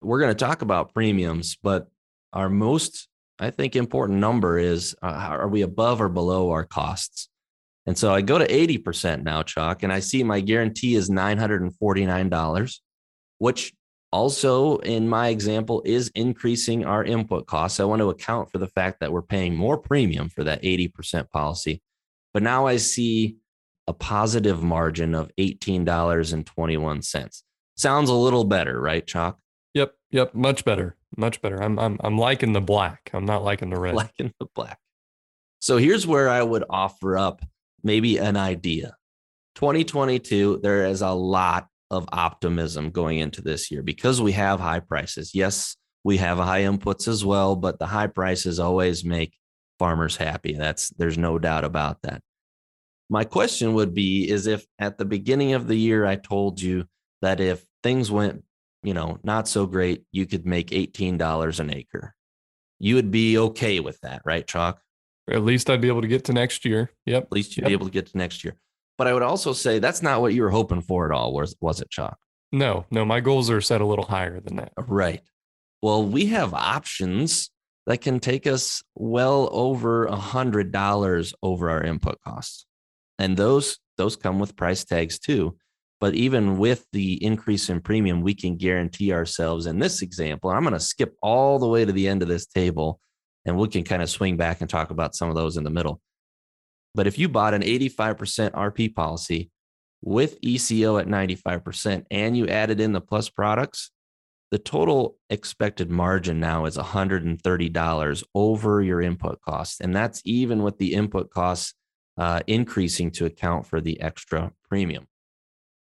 [0.00, 1.88] we're going to talk about premiums, but
[2.32, 3.08] our most
[3.38, 7.28] I think important number is uh, are we above or below our costs?
[7.84, 12.78] And so I go to 80% now, Chalk, and I see my guarantee is $949,
[13.38, 13.72] which
[14.16, 17.80] also in my example is increasing our input costs.
[17.80, 21.30] I want to account for the fact that we're paying more premium for that 80%
[21.30, 21.82] policy.
[22.32, 23.36] But now I see
[23.86, 27.42] a positive margin of $18.21.
[27.76, 29.38] Sounds a little better, right, Chalk?
[29.74, 29.92] Yep.
[30.12, 30.34] Yep.
[30.34, 30.96] Much better.
[31.18, 31.62] Much better.
[31.62, 33.10] I'm, I'm, I'm liking the black.
[33.12, 33.94] I'm not liking the red.
[34.18, 34.78] And the black.
[35.60, 37.42] So here's where I would offer up
[37.82, 38.96] maybe an idea.
[39.56, 44.80] 2022, there is a lot of optimism going into this year because we have high
[44.80, 45.34] prices.
[45.34, 49.36] Yes, we have high inputs as well, but the high prices always make
[49.78, 50.54] farmers happy.
[50.54, 52.22] That's there's no doubt about that.
[53.08, 56.86] My question would be is if at the beginning of the year I told you
[57.22, 58.42] that if things went,
[58.82, 62.14] you know, not so great, you could make $18 an acre.
[62.78, 64.80] You would be okay with that, right, Chalk?
[65.30, 66.90] At least I'd be able to get to next year.
[67.06, 67.22] Yep.
[67.24, 67.68] At least you'd Yep.
[67.68, 68.56] be able to get to next year.
[68.98, 71.54] But I would also say that's not what you were hoping for at all, was,
[71.60, 72.18] was it, Chuck?
[72.52, 74.72] No, no, my goals are set a little higher than that.
[74.78, 75.20] Right.
[75.82, 77.50] Well, we have options
[77.86, 82.66] that can take us well over a hundred dollars over our input costs.
[83.18, 85.56] And those those come with price tags too.
[86.00, 90.50] But even with the increase in premium, we can guarantee ourselves in this example.
[90.50, 93.00] I'm going to skip all the way to the end of this table
[93.46, 95.70] and we can kind of swing back and talk about some of those in the
[95.70, 96.00] middle.
[96.96, 99.50] But if you bought an 85% RP policy
[100.02, 103.90] with ECO at 95% and you added in the plus products,
[104.50, 109.80] the total expected margin now is $130 over your input costs.
[109.80, 111.74] And that's even with the input costs
[112.16, 115.06] uh, increasing to account for the extra premium.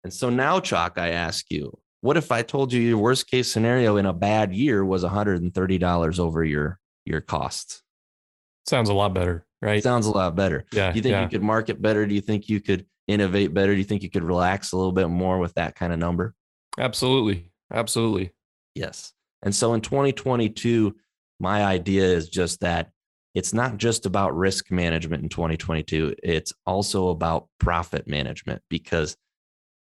[0.03, 3.51] And so now, Chalk, I ask you, what if I told you your worst case
[3.51, 7.83] scenario in a bad year was $130 over your, your costs?
[8.67, 9.83] Sounds a lot better, right?
[9.83, 10.65] Sounds a lot better.
[10.73, 10.91] yeah.
[10.93, 11.23] Do you think yeah.
[11.23, 12.07] you could market better?
[12.07, 13.73] Do you think you could innovate better?
[13.73, 16.35] Do you think you could relax a little bit more with that kind of number?
[16.79, 17.51] Absolutely.
[17.73, 18.33] Absolutely.
[18.75, 19.13] Yes.
[19.43, 20.95] And so in 2022,
[21.41, 22.91] my idea is just that
[23.35, 29.17] it's not just about risk management in 2022, it's also about profit management because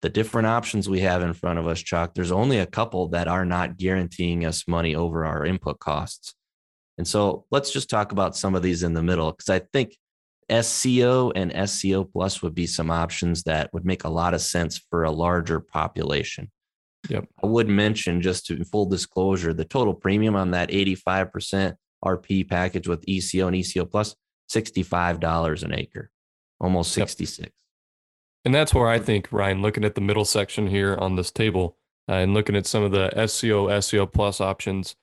[0.03, 3.29] the different options we have in front of us, Chuck, there's only a couple that
[3.29, 6.35] are not guaranteeing us money over our input costs.
[6.99, 9.97] And so let's just talk about some of these in the middle because I think
[10.51, 14.79] SCO and SCO plus would be some options that would make a lot of sense
[14.91, 16.51] for a larger population.
[17.09, 17.29] Yep.
[17.43, 22.89] I would mention just to full disclosure, the total premium on that 85% RP package
[22.89, 24.15] with ECO and ECO plus,
[24.51, 26.11] $65 an acre,
[26.61, 27.09] almost Yep.
[27.09, 27.53] 66.
[28.45, 31.77] And that's where I think, Ryan, looking at the middle section here on this table
[32.09, 34.95] uh, and looking at some of the SCO, SCO plus options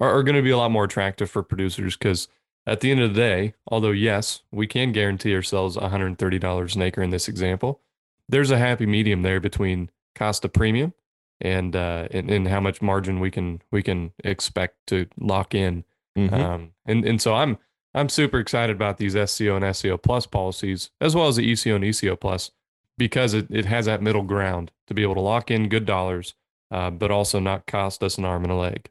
[0.00, 2.28] are, are going to be a lot more attractive for producers because
[2.66, 7.02] at the end of the day, although yes, we can guarantee ourselves $130 an acre
[7.02, 7.80] in this example,
[8.28, 10.92] there's a happy medium there between cost of premium
[11.40, 15.84] and, uh, and, and how much margin we can, we can expect to lock in
[16.16, 16.32] Mhm.
[16.32, 17.58] um, and and so I'm
[17.94, 21.76] I'm super excited about these SCO and SCO plus policies as well as the ECO
[21.76, 22.50] and ECO plus
[22.96, 26.34] because it, it has that middle ground to be able to lock in good dollars,
[26.72, 28.90] uh, but also not cost us an arm and a leg.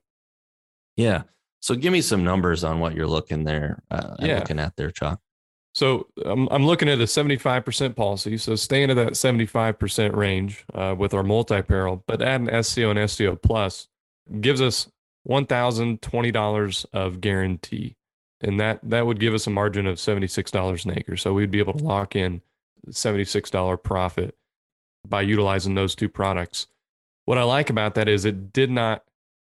[0.98, 1.24] Yeah.
[1.62, 4.40] So give me some numbers on what you're looking there, uh, Yeah.
[4.40, 5.20] looking at there, Chuck.
[5.74, 8.38] So I'm, I'm looking at a 75% policy.
[8.38, 12.90] So staying at that 75% range uh, with our multi peril, but add an SCO
[12.90, 13.88] and SCO plus
[14.42, 14.90] gives us
[15.30, 17.96] $1,020 of guarantee.
[18.42, 21.18] And that, that would give us a margin of $76 an acre.
[21.18, 22.42] So we'd be able to lock in
[22.90, 24.36] $76 profit
[25.08, 26.68] by utilizing those two products.
[27.26, 29.04] What I like about that is it did not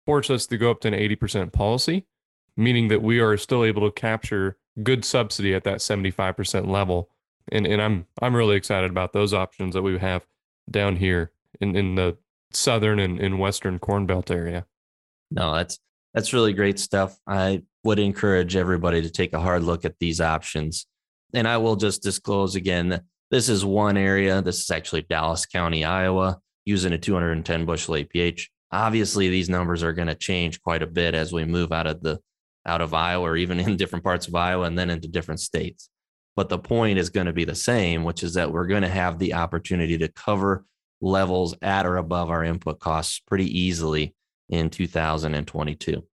[0.05, 2.07] force us to go up to an 80% policy,
[2.57, 7.09] meaning that we are still able to capture good subsidy at that 75% level.
[7.51, 10.25] And and I'm I'm really excited about those options that we have
[10.69, 12.17] down here in, in the
[12.53, 14.65] southern and, and western corn belt area.
[15.31, 15.79] No, that's
[16.13, 17.17] that's really great stuff.
[17.25, 20.85] I would encourage everybody to take a hard look at these options.
[21.33, 24.41] And I will just disclose again that this is one area.
[24.41, 28.47] This is actually Dallas County, Iowa, using a 210 bushel APH.
[28.71, 32.01] Obviously, these numbers are going to change quite a bit as we move out of
[32.01, 32.19] the
[32.65, 35.89] out of Iowa or even in different parts of Iowa and then into different states.
[36.35, 38.87] But the point is going to be the same, which is that we're going to
[38.87, 40.65] have the opportunity to cover
[41.01, 44.15] levels at or above our input costs pretty easily
[44.49, 46.03] in 2022.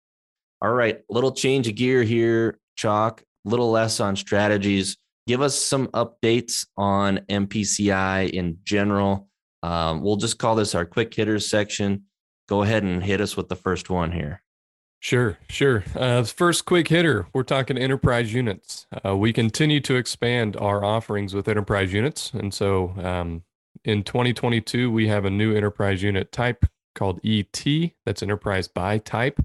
[0.61, 4.97] All right, little change of gear here, Chalk, little less on strategies.
[5.27, 9.29] Give us some updates on MPCI in general.
[9.63, 12.05] Um, we'll just call this our quick hitters section.
[12.49, 14.41] Go ahead and hit us with the first one here.
[14.99, 15.83] Sure, sure.
[15.95, 18.87] Uh, first quick hitter, we're talking enterprise units.
[19.05, 22.33] Uh, we continue to expand our offerings with enterprise units.
[22.33, 23.43] And so um,
[23.85, 27.63] in 2022, we have a new enterprise unit type called ET,
[28.03, 29.39] that's enterprise by type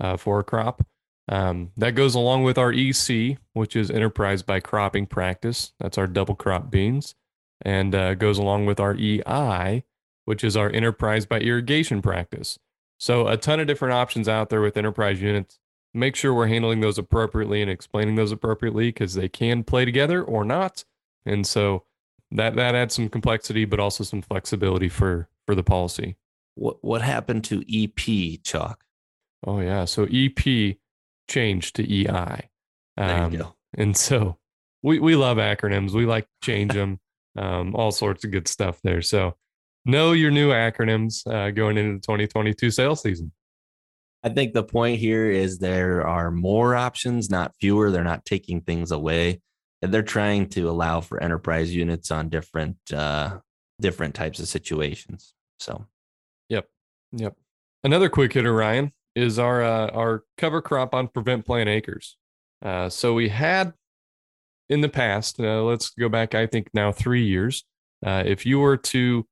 [0.00, 0.84] uh, for a crop.
[1.28, 5.74] Um, that goes along with our EC, which is enterprise by cropping practice.
[5.78, 7.14] That's our double crop beans.
[7.62, 9.84] And uh, goes along with our EI,
[10.28, 12.58] which is our enterprise by irrigation practice.
[12.98, 15.58] So a ton of different options out there with enterprise units.
[15.94, 20.22] Make sure we're handling those appropriately and explaining those appropriately because they can play together
[20.22, 20.84] or not.
[21.24, 21.84] And so
[22.30, 26.16] that that adds some complexity, but also some flexibility for for the policy.
[26.56, 28.84] What what happened to EP, Chalk?
[29.46, 29.86] Oh yeah.
[29.86, 30.76] So EP
[31.26, 32.50] changed to EI.
[32.98, 33.54] There Um, you go.
[33.78, 34.36] And so
[34.82, 35.92] we we love acronyms.
[35.92, 37.00] We like to change them.
[37.34, 39.00] Um, all sorts of good stuff there.
[39.00, 39.36] So
[39.88, 43.32] know your new acronyms uh, going into the 2022 sales season.
[44.22, 47.90] I think the point here is there are more options, not fewer.
[47.90, 49.40] They're not taking things away.
[49.80, 53.38] And they're trying to allow for enterprise units on different uh,
[53.80, 55.34] different types of situations.
[55.60, 55.86] So
[56.48, 56.68] Yep.
[57.12, 57.36] Yep.
[57.84, 62.16] Another quick hitter, Ryan, is our uh, our cover crop on prevent plant acres.
[62.60, 63.72] Uh, so we had
[64.68, 67.64] in the past, uh, let's go back, I think now three years.
[68.04, 69.26] Uh, if you were to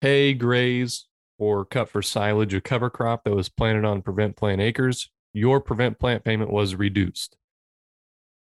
[0.00, 1.06] hay, graze,
[1.38, 5.60] or cut for silage a cover crop that was planted on prevent plant acres, your
[5.60, 7.36] prevent plant payment was reduced.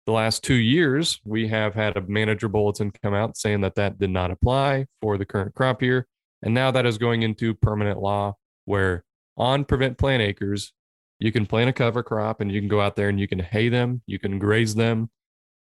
[0.07, 3.99] The last two years, we have had a manager bulletin come out saying that that
[3.99, 6.07] did not apply for the current crop year.
[6.43, 9.05] And now that is going into permanent law where
[9.37, 10.73] on prevent plant acres,
[11.19, 13.41] you can plant a cover crop and you can go out there and you can
[13.41, 15.11] hay them, you can graze them,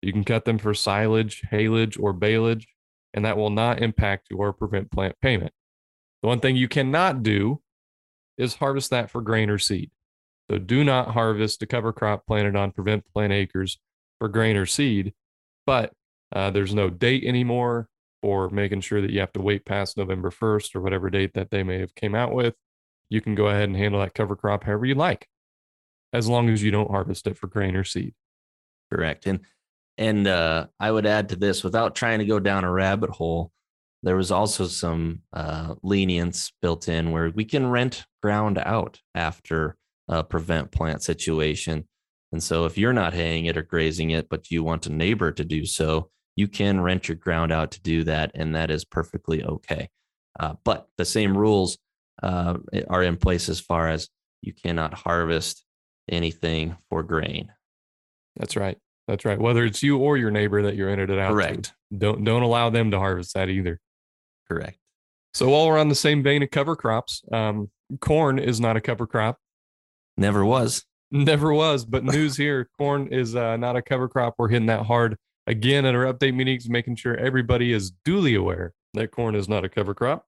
[0.01, 2.67] you can cut them for silage, haylage, or baleage,
[3.13, 5.51] and that will not impact your prevent plant payment.
[6.21, 7.61] The one thing you cannot do
[8.37, 9.91] is harvest that for grain or seed.
[10.49, 13.79] So do not harvest a cover crop planted on prevent plant acres
[14.19, 15.13] for grain or seed,
[15.65, 15.91] but
[16.33, 17.89] uh, there's no date anymore
[18.21, 21.51] for making sure that you have to wait past November 1st or whatever date that
[21.51, 22.55] they may have came out with.
[23.09, 25.27] You can go ahead and handle that cover crop however you like,
[26.13, 28.13] as long as you don't harvest it for grain or seed.
[28.91, 29.27] correct.
[29.27, 29.41] And
[29.97, 33.51] and uh, I would add to this without trying to go down a rabbit hole.
[34.03, 39.75] There was also some uh, lenience built in where we can rent ground out after
[40.07, 41.87] a prevent plant situation.
[42.31, 45.31] And so if you're not haying it or grazing it, but you want a neighbor
[45.31, 48.31] to do so, you can rent your ground out to do that.
[48.35, 49.89] And that is perfectly okay.
[50.39, 51.77] Uh, but the same rules
[52.21, 52.57] uh,
[52.89, 54.09] are in place as far as
[54.41, 55.63] you cannot harvest
[56.09, 57.51] anything for grain.
[58.35, 58.77] That's right.
[59.07, 59.39] That's right.
[59.39, 61.73] Whether it's you or your neighbor that you're rented it out Correct.
[61.91, 63.79] to, don't don't allow them to harvest that either.
[64.49, 64.77] Correct.
[65.33, 67.69] So while we're on the same vein of cover crops, um,
[67.99, 69.37] corn is not a cover crop.
[70.17, 70.85] Never was.
[71.11, 74.35] Never was, but news here: corn is uh, not a cover crop.
[74.37, 78.73] We're hitting that hard again at our update meetings, making sure everybody is duly aware
[78.93, 80.25] that corn is not a cover crop.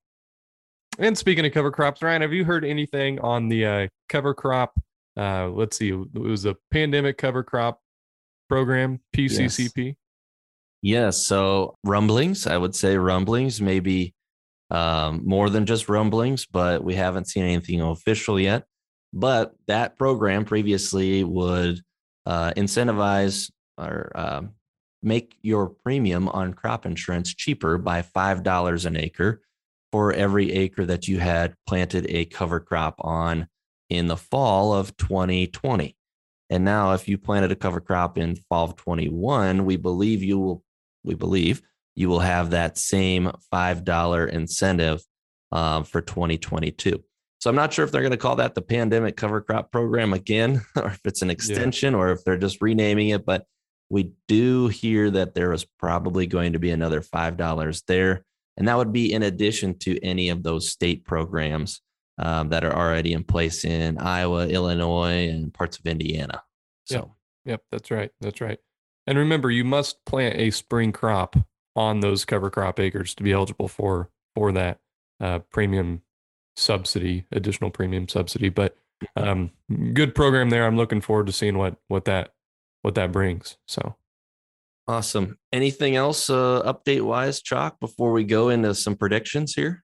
[0.98, 4.80] And speaking of cover crops, Ryan, have you heard anything on the uh, cover crop?
[5.18, 7.80] Uh, let's see, it was a pandemic cover crop
[8.48, 9.86] program, PCCP.
[9.86, 9.96] Yes.
[10.82, 14.14] Yes, so rumblings, I would say rumblings, maybe
[14.72, 18.66] um, more than just rumblings, but we haven't seen anything official yet.
[19.12, 21.82] But that program previously would
[22.26, 24.42] uh, incentivize or uh,
[25.02, 29.42] make your premium on crop insurance cheaper by $5 an acre
[29.92, 33.48] for every acre that you had planted a cover crop on
[33.90, 35.96] in the fall of 2020.
[36.52, 40.40] And now, if you planted a cover crop in fall of 21, we believe you
[40.40, 40.64] will,
[41.04, 41.62] we believe
[41.95, 45.02] you will have that same $5 incentive
[45.52, 47.04] uh, for 2022.
[47.39, 50.14] So I'm not sure if they're going to call that the pandemic cover crop program
[50.14, 52.00] again, or if it's an extension, yeah.
[52.00, 53.26] or if they're just renaming it.
[53.26, 53.45] But
[53.89, 58.26] we do hear that there is probably going to be another $5 there.
[58.58, 61.82] And that would be in addition to any of those state programs
[62.18, 66.43] um, that are already in place in Iowa, Illinois, and parts of Indiana.
[66.86, 67.10] So, yep.
[67.45, 68.12] yep, that's right.
[68.20, 68.60] That's right.
[69.10, 71.36] And remember, you must plant a spring crop
[71.76, 74.82] on those cover crop acres to be eligible for for that
[75.20, 76.03] uh, premium
[76.55, 78.49] subsidy, additional premium subsidy.
[78.49, 78.78] But
[79.16, 79.49] um,
[79.93, 80.68] good program there.
[80.68, 82.34] I'm looking forward to seeing what what that
[82.84, 83.57] what that brings.
[83.68, 83.95] So
[84.88, 85.39] awesome.
[85.51, 89.84] Anything else uh, update wise, Chalk, before we go into some predictions here?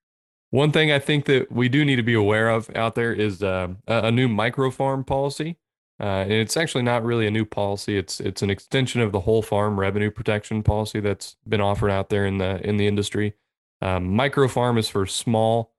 [0.51, 3.41] One thing I think that we do need to be aware of out there is
[3.41, 5.57] uh, a new micro farm policy.
[5.99, 7.97] Uh, and it's actually not really a new policy.
[7.97, 12.09] It's it's an extension of the whole farm revenue protection policy that's been offered out
[12.09, 13.35] there in the in the industry.
[13.81, 15.71] Um, micro farm is for small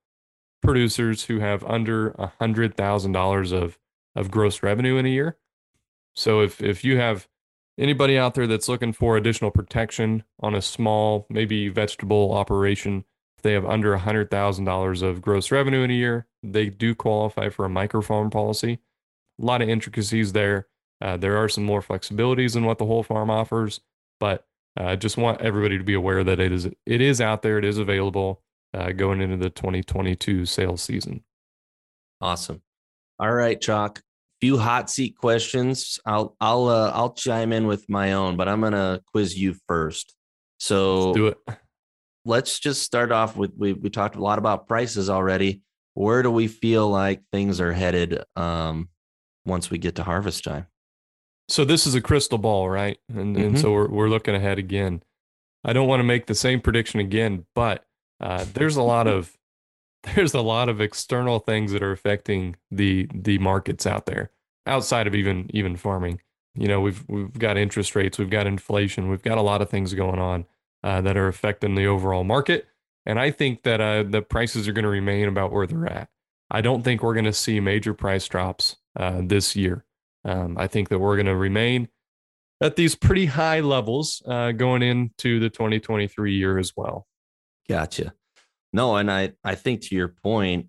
[0.62, 3.78] producers who have under a hundred thousand dollars of
[4.14, 5.36] of gross revenue in a year.
[6.14, 7.28] So if if you have
[7.78, 13.04] anybody out there that's looking for additional protection on a small, maybe vegetable operation,
[13.36, 16.70] if they have under a hundred thousand dollars of gross revenue in a year, they
[16.70, 18.78] do qualify for a micro farm policy.
[19.40, 20.68] A lot of intricacies there.
[21.00, 23.80] Uh, there are some more flexibilities in what the whole farm offers,
[24.18, 24.46] but
[24.78, 27.58] I uh, just want everybody to be aware that it is it is out there,
[27.58, 31.22] it is available uh, going into the 2022 sales season.
[32.20, 32.62] Awesome.
[33.18, 34.02] All right, Chalk
[34.40, 35.98] few hot seat questions.
[36.04, 40.14] I'll I'll uh, I'll chime in with my own, but I'm gonna quiz you first.
[40.58, 41.38] So let's do it.
[42.24, 45.62] Let's just start off with we we talked a lot about prices already.
[45.94, 48.88] Where do we feel like things are headed um,
[49.46, 50.66] once we get to harvest time?
[51.48, 52.98] So this is a crystal ball, right?
[53.08, 53.46] And mm-hmm.
[53.46, 55.02] and so we're we're looking ahead again.
[55.64, 57.84] I don't want to make the same prediction again, but
[58.20, 59.36] uh, there's a lot of
[60.14, 64.30] there's a lot of external things that are affecting the the markets out there
[64.66, 66.20] outside of even even farming.
[66.54, 69.70] You know, we've we've got interest rates, we've got inflation, we've got a lot of
[69.70, 70.46] things going on
[70.82, 72.66] uh, that are affecting the overall market.
[73.04, 76.08] And I think that uh, the prices are going to remain about where they're at.
[76.50, 79.84] I don't think we're going to see major price drops uh, this year.
[80.24, 81.88] Um, I think that we're going to remain
[82.60, 87.06] at these pretty high levels uh, going into the 2023 year as well.
[87.68, 88.14] Gotcha.
[88.72, 90.66] No, and I I think to your point,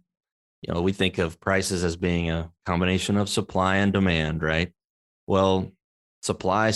[0.61, 4.71] you know, we think of prices as being a combination of supply and demand, right?
[5.27, 5.71] Well,
[6.21, 6.71] supply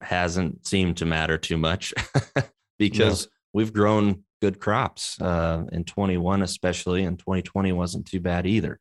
[0.00, 1.94] hasn't seemed to matter too much
[2.78, 3.30] because no.
[3.54, 8.80] we've grown good crops uh, in 21, especially, and 2020 wasn't too bad either.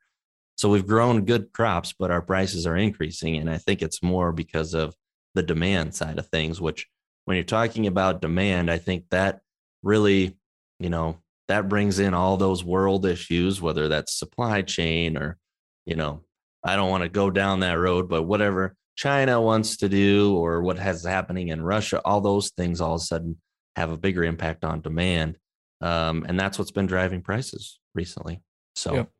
[0.62, 3.38] So we've grown good crops, but our prices are increasing.
[3.38, 4.93] And I think it's more because of
[5.34, 6.86] the demand side of things, which
[7.26, 9.39] when you're talking about demand, I think that
[9.82, 10.38] really,
[10.80, 15.39] you know, that brings in all those world issues, whether that's supply chain or,
[15.88, 16.22] you know,
[16.64, 20.62] I don't want to go down that road, but whatever China wants to do or
[20.62, 23.38] what has happening in Russia, all those things all of a sudden
[23.76, 25.39] have a bigger impact on demand.
[25.82, 28.43] Um, and that's what's been driving prices recently.
[28.76, 29.12] So, yep.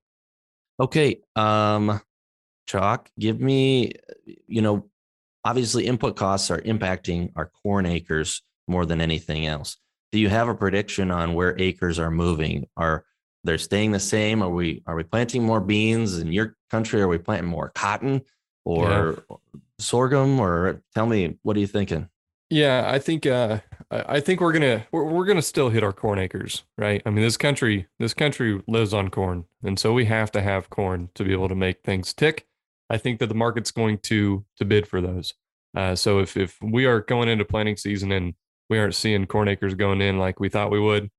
[0.82, 1.22] Okay.
[1.36, 2.02] Um,
[2.68, 3.94] Chalk, give me,
[4.48, 4.90] you know,
[5.44, 9.78] obviously input costs are impacting our corn acres more than anything else
[10.12, 12.68] do you have a prediction on where acres are moving?
[12.76, 13.06] Are
[13.44, 14.44] they're staying the same?
[14.44, 17.02] Are we are we planting more beans in your country?
[17.02, 18.22] Are we planting more cotton
[18.66, 19.38] or yeah.
[19.80, 20.40] sorghum?
[20.40, 22.10] Or tell me, what are you thinking?
[22.52, 26.20] Yeah, I think uh, I think we're gonna we're, we're gonna still hit our corn
[26.20, 27.02] acres, right?
[27.06, 30.70] I mean, this country this country lives on corn, and so we have to have
[30.70, 32.46] corn to be able to make things tick.
[32.90, 35.34] I think that the market's going to to bid for those.
[35.78, 38.34] Uh, so if if we are going into planting season and
[38.70, 41.10] we aren't seeing corn acres going in like we thought we would,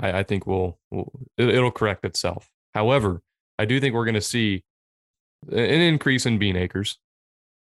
[0.00, 2.48] I, I think we'll, we'll it, it'll correct itself.
[2.74, 3.20] However,
[3.58, 4.64] I do think we're going to see
[5.50, 6.98] an increase in bean acres.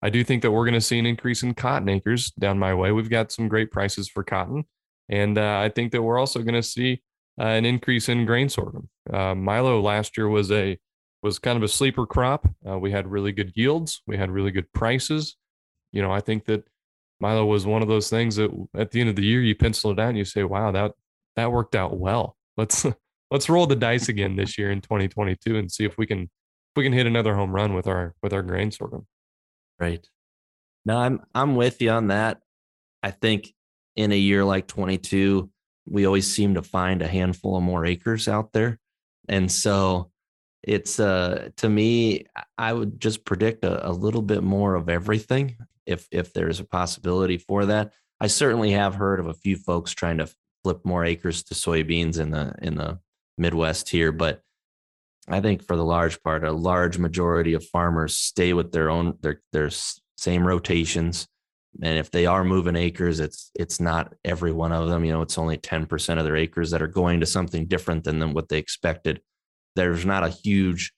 [0.01, 2.73] I do think that we're going to see an increase in cotton acres down my
[2.73, 2.91] way.
[2.91, 4.65] We've got some great prices for cotton,
[5.09, 7.01] and uh, I think that we're also going to see
[7.39, 8.89] uh, an increase in grain sorghum.
[9.11, 10.77] Uh, Milo last year was a
[11.21, 12.47] was kind of a sleeper crop.
[12.67, 14.01] Uh, we had really good yields.
[14.07, 15.35] We had really good prices.
[15.91, 16.67] You know, I think that
[17.19, 19.91] Milo was one of those things that at the end of the year you pencil
[19.91, 20.93] it out and you say, "Wow, that
[21.35, 22.85] that worked out well." Let's
[23.31, 26.77] let's roll the dice again this year in 2022 and see if we can if
[26.77, 29.05] we can hit another home run with our with our grain sorghum.
[29.81, 30.07] Right.
[30.85, 32.39] No, I'm I'm with you on that.
[33.01, 33.51] I think
[33.95, 35.49] in a year like 22,
[35.87, 38.79] we always seem to find a handful of more acres out there.
[39.27, 40.11] And so
[40.61, 42.25] it's uh to me,
[42.59, 45.57] I would just predict a, a little bit more of everything
[45.87, 47.91] if if there's a possibility for that.
[48.19, 50.29] I certainly have heard of a few folks trying to
[50.63, 52.99] flip more acres to soybeans in the in the
[53.39, 54.43] Midwest here, but
[55.31, 59.17] I think for the large part, a large majority of farmers stay with their own
[59.21, 59.69] their their
[60.17, 61.27] same rotations.
[61.81, 65.05] And if they are moving acres, it's it's not every one of them.
[65.05, 68.19] You know, it's only 10% of their acres that are going to something different than,
[68.19, 69.21] than what they expected.
[69.75, 70.93] There's not a huge,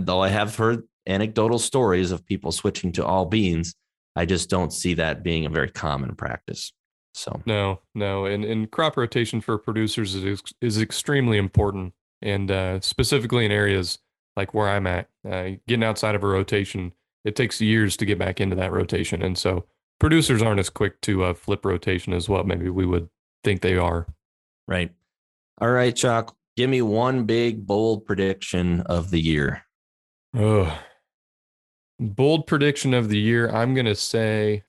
[0.00, 3.74] though I have heard anecdotal stories of people switching to all beans.
[4.14, 6.72] I just don't see that being a very common practice.
[7.14, 12.80] So no, no, and and crop rotation for producers is is extremely important, and uh,
[12.80, 13.98] specifically in areas
[14.36, 16.92] like where I'm at, uh, getting outside of a rotation,
[17.24, 19.64] it takes years to get back into that rotation, and so
[19.98, 23.08] producers aren't as quick to uh, flip rotation as what maybe we would
[23.44, 24.06] think they are.
[24.68, 24.92] Right.
[25.60, 26.36] All right, Chuck.
[26.56, 29.62] Give me one big bold prediction of the year.
[30.34, 30.78] Oh,
[31.98, 33.48] bold prediction of the year.
[33.50, 34.64] I'm gonna say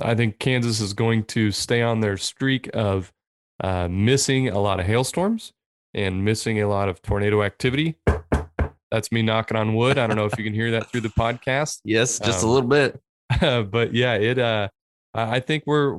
[0.00, 3.12] I think Kansas is going to stay on their streak of
[3.62, 5.52] uh, missing a lot of hailstorms
[5.94, 7.96] and missing a lot of tornado activity.
[8.90, 9.98] That's me knocking on wood.
[9.98, 11.80] I don't know if you can hear that through the podcast.
[11.84, 13.00] Yes, just um, a little bit.
[13.70, 14.38] but yeah, it.
[14.38, 14.68] Uh,
[15.12, 15.98] I think we're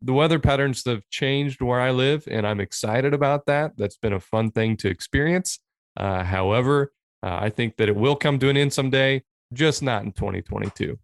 [0.00, 3.72] the weather patterns have changed where I live, and I'm excited about that.
[3.76, 5.58] That's been a fun thing to experience.
[5.96, 6.92] Uh, however,
[7.22, 10.98] uh, I think that it will come to an end someday, just not in 2022.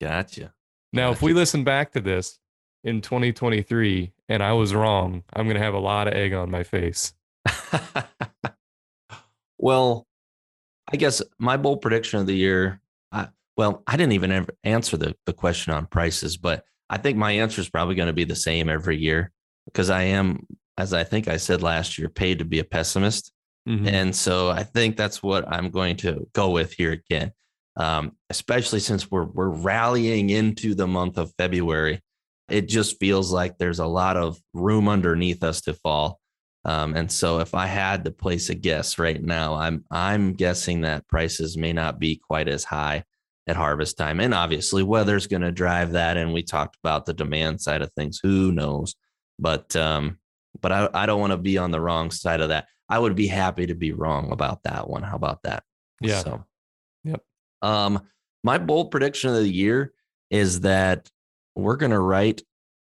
[0.00, 0.52] Gotcha.
[0.92, 2.38] Now, if we listen back to this
[2.84, 6.50] in 2023 and I was wrong, I'm going to have a lot of egg on
[6.50, 7.12] my face.
[9.58, 10.06] well,
[10.90, 12.80] I guess my bold prediction of the year,
[13.10, 17.16] I, well, I didn't even ever answer the, the question on prices, but I think
[17.16, 19.32] my answer is probably going to be the same every year
[19.64, 23.32] because I am, as I think I said last year, paid to be a pessimist.
[23.68, 23.88] Mm-hmm.
[23.88, 27.32] And so I think that's what I'm going to go with here again
[27.76, 32.00] um, especially since we're we're rallying into the month of February.
[32.48, 36.20] It just feels like there's a lot of room underneath us to fall.
[36.66, 40.82] Um, and so, if I had to place a guess right now, I'm I'm guessing
[40.82, 43.04] that prices may not be quite as high
[43.46, 44.20] at harvest time.
[44.20, 46.16] And obviously, weather's going to drive that.
[46.16, 48.20] And we talked about the demand side of things.
[48.22, 48.94] Who knows?
[49.38, 50.18] But um,
[50.60, 52.66] but I, I don't want to be on the wrong side of that.
[52.88, 55.02] I would be happy to be wrong about that one.
[55.02, 55.64] How about that?
[56.00, 56.20] Yeah.
[56.20, 56.44] So,
[57.02, 57.22] yep.
[57.62, 58.08] Um,
[58.42, 59.92] my bold prediction of the year
[60.30, 61.10] is that
[61.54, 62.42] we're going to write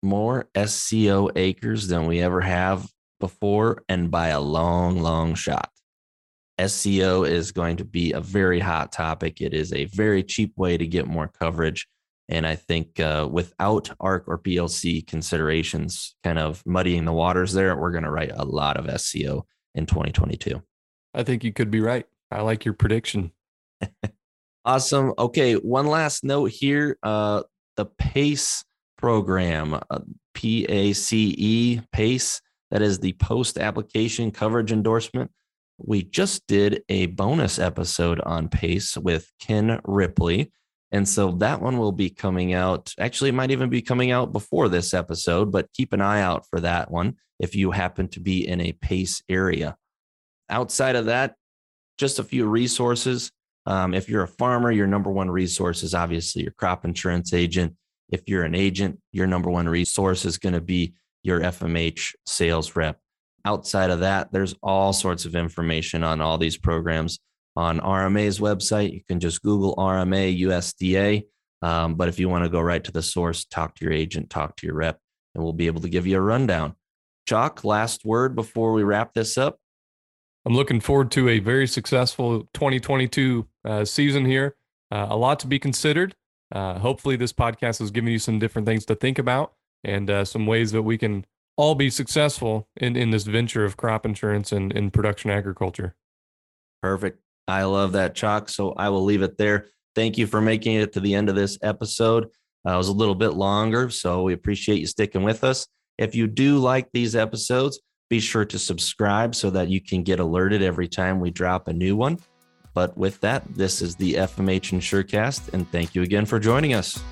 [0.03, 2.89] more SCO acres than we ever have
[3.21, 5.71] before, and by a long, long shot.
[6.65, 9.41] SCO is going to be a very hot topic.
[9.41, 11.87] It is a very cheap way to get more coverage.
[12.29, 17.77] And I think uh, without ARC or PLC considerations kind of muddying the waters there,
[17.77, 20.63] we're going to write a lot of SCO in 2022.
[21.15, 22.07] I think you could be right.
[22.31, 23.33] I like your prediction.
[24.69, 25.15] Awesome.
[25.19, 26.99] Okay, one last note here.
[27.03, 27.43] Uh,
[27.79, 28.65] the PACE
[28.99, 30.01] program, uh,
[30.35, 35.31] P A C E, PACE, that is the post application coverage endorsement.
[35.79, 40.53] We just did a bonus episode on PACE with Ken Ripley.
[40.91, 42.93] And so that one will be coming out.
[42.99, 46.47] Actually, it might even be coming out before this episode, but keep an eye out
[46.51, 49.77] for that one if you happen to be in a PACE area.
[50.51, 51.37] Outside of that,
[51.97, 53.31] just a few resources.
[53.69, 57.75] Um, if you're a farmer, your number one resource is obviously your crop insurance agent.
[58.11, 62.75] If you're an agent, your number one resource is going to be your FMH sales
[62.75, 62.99] rep.
[63.45, 67.19] Outside of that, there's all sorts of information on all these programs
[67.57, 68.95] on RMA's website.
[68.95, 71.25] You can just Google RMA USDA.
[71.61, 74.31] Um, but if you want to go right to the source, talk to your agent,
[74.31, 74.99] talk to your rep,
[75.35, 76.75] and we'll be able to give you a rundown.
[77.27, 79.59] Chuck, last word before we wrap this up.
[80.47, 84.57] I'm looking forward to a very successful 2022 uh, season here.
[84.91, 86.15] Uh, a lot to be considered.
[86.51, 89.53] Uh, hopefully, this podcast has given you some different things to think about
[89.85, 91.25] and uh, some ways that we can
[91.57, 95.95] all be successful in, in this venture of crop insurance and in production agriculture.
[96.83, 97.21] Perfect.
[97.47, 98.49] I love that, Chuck.
[98.49, 99.67] So I will leave it there.
[99.95, 102.29] Thank you for making it to the end of this episode.
[102.67, 105.67] Uh, it was a little bit longer, so we appreciate you sticking with us.
[105.97, 110.21] If you do like these episodes, be sure to subscribe so that you can get
[110.21, 112.19] alerted every time we drop a new one.
[112.75, 117.03] But with that, this is the FMH InsureCast, and thank you again for joining us.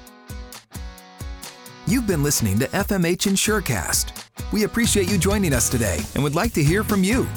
[1.87, 4.53] You've been listening to FMH Insurecast.
[4.53, 7.29] We appreciate you joining us today and would like to hear from you.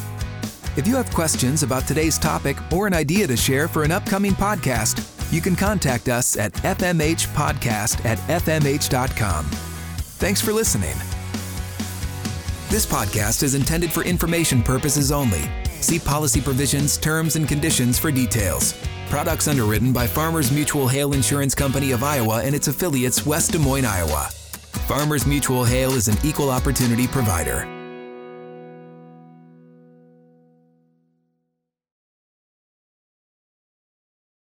[0.75, 4.31] If you have questions about today's topic or an idea to share for an upcoming
[4.31, 9.45] podcast, you can contact us at fmhpodcast at fmh.com.
[9.45, 10.95] Thanks for listening.
[12.69, 15.41] This podcast is intended for information purposes only.
[15.81, 18.73] See policy provisions, terms, and conditions for details.
[19.09, 23.59] Products underwritten by Farmers Mutual Hail Insurance Company of Iowa and its affiliates, West Des
[23.59, 24.29] Moines, Iowa.
[24.87, 27.78] Farmers Mutual Hail is an equal opportunity provider.